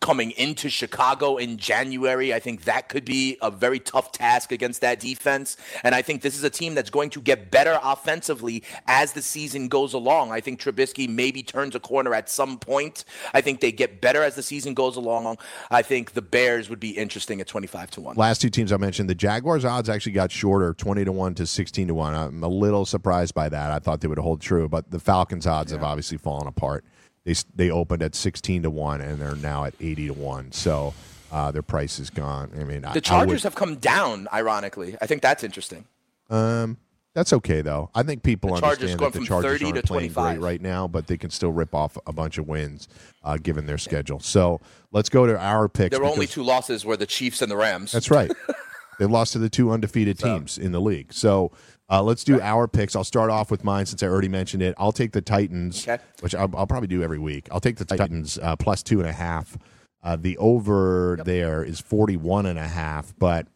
[0.00, 2.34] coming into Chicago in January.
[2.34, 5.56] I think that could be a very tough task against that defense.
[5.82, 9.22] And I think this is a team that's going to get better offensively as the
[9.22, 10.32] season goes along.
[10.32, 13.04] I think Trubisky maybe turns a corner at some point.
[13.34, 15.38] I think they get better as the season goes along.
[15.70, 18.16] I think the Bears would be interesting at 25 to 1.
[18.16, 21.46] Last two teams I mentioned, the Jaguars odds actually got shorter, twenty to one to
[21.46, 22.14] sixteen to one.
[22.14, 23.70] I'm a little surprised by that.
[23.70, 26.84] I thought they would hold true, but the Falcons odds have obviously fallen apart.
[27.28, 27.34] They
[27.66, 30.50] they opened at sixteen to one and they're now at eighty to one.
[30.50, 30.94] So
[31.30, 32.50] uh, their price is gone.
[32.58, 34.96] I mean, The I Chargers would- have come down, ironically.
[35.02, 35.84] I think that's interesting.
[36.30, 36.78] Um,
[37.12, 37.90] that's okay though.
[37.94, 40.12] I think people The Chargers understand going that the from Chargers 30 aren't to playing
[40.12, 40.38] 25.
[40.40, 42.88] great right now, but they can still rip off a bunch of wins
[43.24, 44.20] uh, given their schedule.
[44.20, 44.60] So
[44.92, 45.90] let's go to our picks.
[45.90, 47.92] There were only two losses were the Chiefs and the Rams.
[47.92, 48.30] That's right.
[48.98, 51.12] they lost to the two undefeated teams in the league.
[51.12, 51.52] So
[51.90, 52.94] uh, let's do our picks.
[52.94, 54.74] I'll start off with mine since I already mentioned it.
[54.78, 56.02] I'll take the Titans, Okay.
[56.20, 57.48] which I'll, I'll probably do every week.
[57.50, 59.56] I'll take the Titans uh, plus two and a half.
[60.02, 63.46] Uh, the over there is 41 and a half, but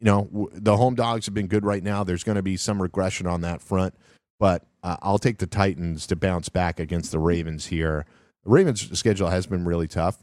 [0.00, 2.02] you know w- the home dogs have been good right now.
[2.02, 3.94] There's going to be some regression on that front,
[4.40, 8.04] but uh, I'll take the Titans to bounce back against the Ravens here.
[8.44, 10.18] The Ravens' schedule has been really tough.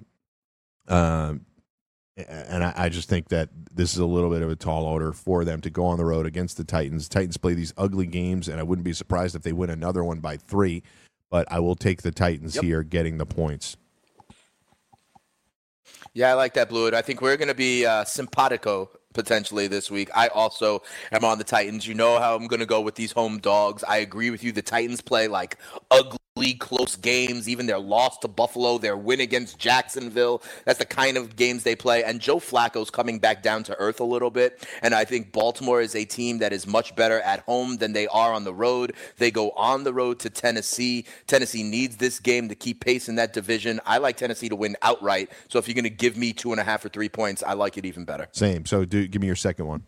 [0.87, 1.45] Um,
[2.15, 5.11] and I, I just think that this is a little bit of a tall order
[5.13, 7.09] for them to go on the road against the Titans.
[7.09, 10.19] Titans play these ugly games, and I wouldn't be surprised if they win another one
[10.19, 10.83] by three.
[11.29, 12.63] But I will take the Titans Yep.
[12.63, 13.77] here, getting the points.
[16.13, 16.91] Yeah, I like that, Blue.
[16.93, 20.09] I think we're going to be uh, simpatico potentially this week.
[20.15, 21.87] I also am on the Titans.
[21.87, 23.83] You know how I'm going to go with these home dogs.
[23.83, 24.51] I agree with you.
[24.51, 25.57] The Titans play like
[25.89, 27.47] ugly ugly, close games.
[27.47, 30.41] Even their loss to Buffalo, their win against Jacksonville.
[30.65, 32.03] That's the kind of games they play.
[32.03, 34.65] And Joe Flacco's coming back down to earth a little bit.
[34.81, 38.07] And I think Baltimore is a team that is much better at home than they
[38.07, 38.93] are on the road.
[39.17, 41.05] They go on the road to Tennessee.
[41.27, 43.79] Tennessee needs this game to keep pace in that division.
[43.85, 45.31] I like Tennessee to win outright.
[45.49, 47.53] So if you're going to give me two and a half or three points, I
[47.53, 48.27] like it even better.
[48.31, 48.65] Same.
[48.65, 49.83] So do give me your second one.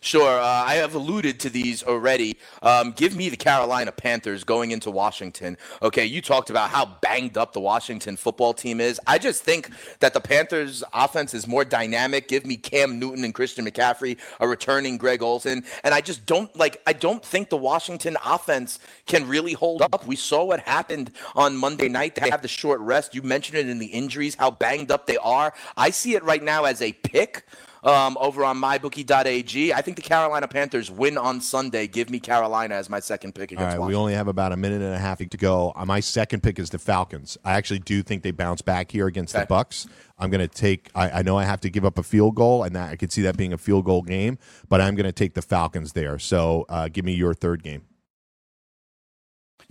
[0.00, 0.38] Sure.
[0.38, 2.38] Uh, I have alluded to these already.
[2.62, 5.56] Um, give me the Carolina Panthers going into Washington.
[5.80, 9.00] Okay, you talked about how banged up the Washington football team is.
[9.06, 9.70] I just think
[10.00, 12.28] that the Panthers' offense is more dynamic.
[12.28, 15.64] Give me Cam Newton and Christian McCaffrey, a returning Greg Olsen.
[15.84, 20.06] And I just don't like, I don't think the Washington offense can really hold up.
[20.06, 22.14] We saw what happened on Monday night.
[22.14, 23.14] They have the short rest.
[23.14, 25.54] You mentioned it in the injuries, how banged up they are.
[25.76, 27.44] I see it right now as a pick
[27.82, 29.72] um, over on mybookie.ag.
[29.72, 31.86] I think the Carolina Panthers win on Sunday.
[31.86, 34.82] Give me Carolina as my second pick All right, we only have about a minute
[34.82, 35.72] and a half to go.
[35.76, 37.36] Uh, My second pick is the Falcons.
[37.44, 39.86] I actually do think they bounce back here against the Bucs.
[40.18, 40.90] I'm going to take.
[40.94, 43.12] I, I know I have to give up a field goal, and that, I could
[43.12, 44.38] see that being a field goal game.
[44.68, 46.18] But I'm going to take the Falcons there.
[46.18, 47.82] So uh, give me your third game.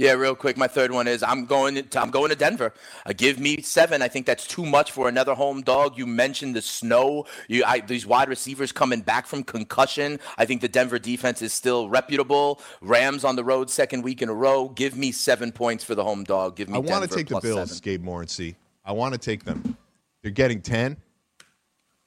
[0.01, 0.57] Yeah, real quick.
[0.57, 2.73] My third one is I'm going to I'm going to Denver.
[3.05, 4.01] Uh, give me seven.
[4.01, 5.95] I think that's too much for another home dog.
[5.95, 7.27] You mentioned the snow.
[7.47, 10.19] You I, these wide receivers coming back from concussion.
[10.39, 12.59] I think the Denver defense is still reputable.
[12.81, 14.69] Rams on the road second week in a row.
[14.69, 16.55] Give me seven points for the home dog.
[16.55, 16.77] Give me.
[16.77, 17.81] I want to take the Bills, seven.
[17.83, 18.55] Gabe Morency.
[18.83, 19.77] I want to take them.
[20.23, 20.97] They're getting ten.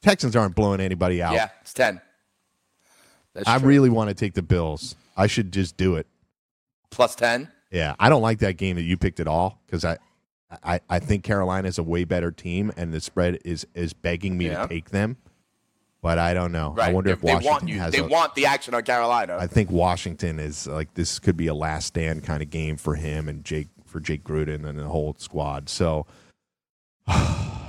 [0.02, 1.34] Texans aren't blowing anybody out.
[1.34, 2.00] Yeah, it's ten.
[3.34, 3.68] That's I true.
[3.68, 4.96] really want to take the Bills.
[5.16, 6.08] I should just do it.
[6.90, 7.52] plus ten.
[7.70, 9.98] Yeah, I don't like that game that you picked at all because I,
[10.62, 14.38] I, I think Carolina is a way better team, and the spread is is begging
[14.38, 14.62] me Yeah.
[14.62, 15.16] to take them.
[16.00, 16.74] But I don't know.
[16.76, 16.90] Right.
[16.90, 17.78] I wonder if they Washington want you.
[17.80, 17.92] has.
[17.92, 19.38] They a, want the action on Carolina.
[19.40, 22.94] I think Washington is like this could be a last stand kind of game for
[22.94, 25.68] him and Jake for Jake Gruden and the whole squad.
[25.70, 26.06] So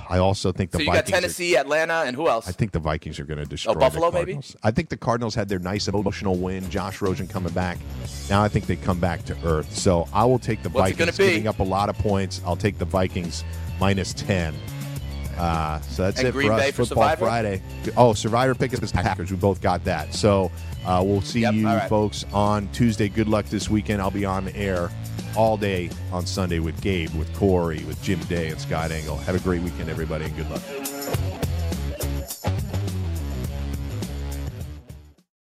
[0.08, 1.10] I also think the so you Vikings.
[1.10, 2.48] got are- Tennessee, Atlanta, and who else?
[2.48, 4.40] I think the Vikings are going to destroy Oh, Buffalo, the maybe?
[4.62, 6.68] I think the Cardinals had their nice emotional win.
[6.70, 7.78] Josh Rosen coming back.
[8.30, 9.74] Now I think they come back to earth.
[9.76, 11.26] So I will take the What's Vikings, be?
[11.26, 12.40] giving up a lot of points.
[12.46, 13.44] I'll take the Vikings
[13.80, 14.54] minus ten.
[15.36, 16.60] Uh, so that's And it Green for us.
[16.62, 17.24] Bay for Football Survivor?
[17.26, 17.62] Friday.
[17.96, 19.30] Oh, Survivor pick is the Packers.
[19.30, 20.14] We both got that.
[20.14, 20.50] So
[20.86, 21.88] uh, we'll see Yep, you right.
[21.88, 23.08] folks on Tuesday.
[23.08, 24.00] Good luck this weekend.
[24.00, 24.90] I'll be on air
[25.36, 29.16] all day on Sunday with Gabe, with Corey, with Jim Day, and Scott Engel.
[29.16, 30.62] Have a great weekend, everybody, and good luck.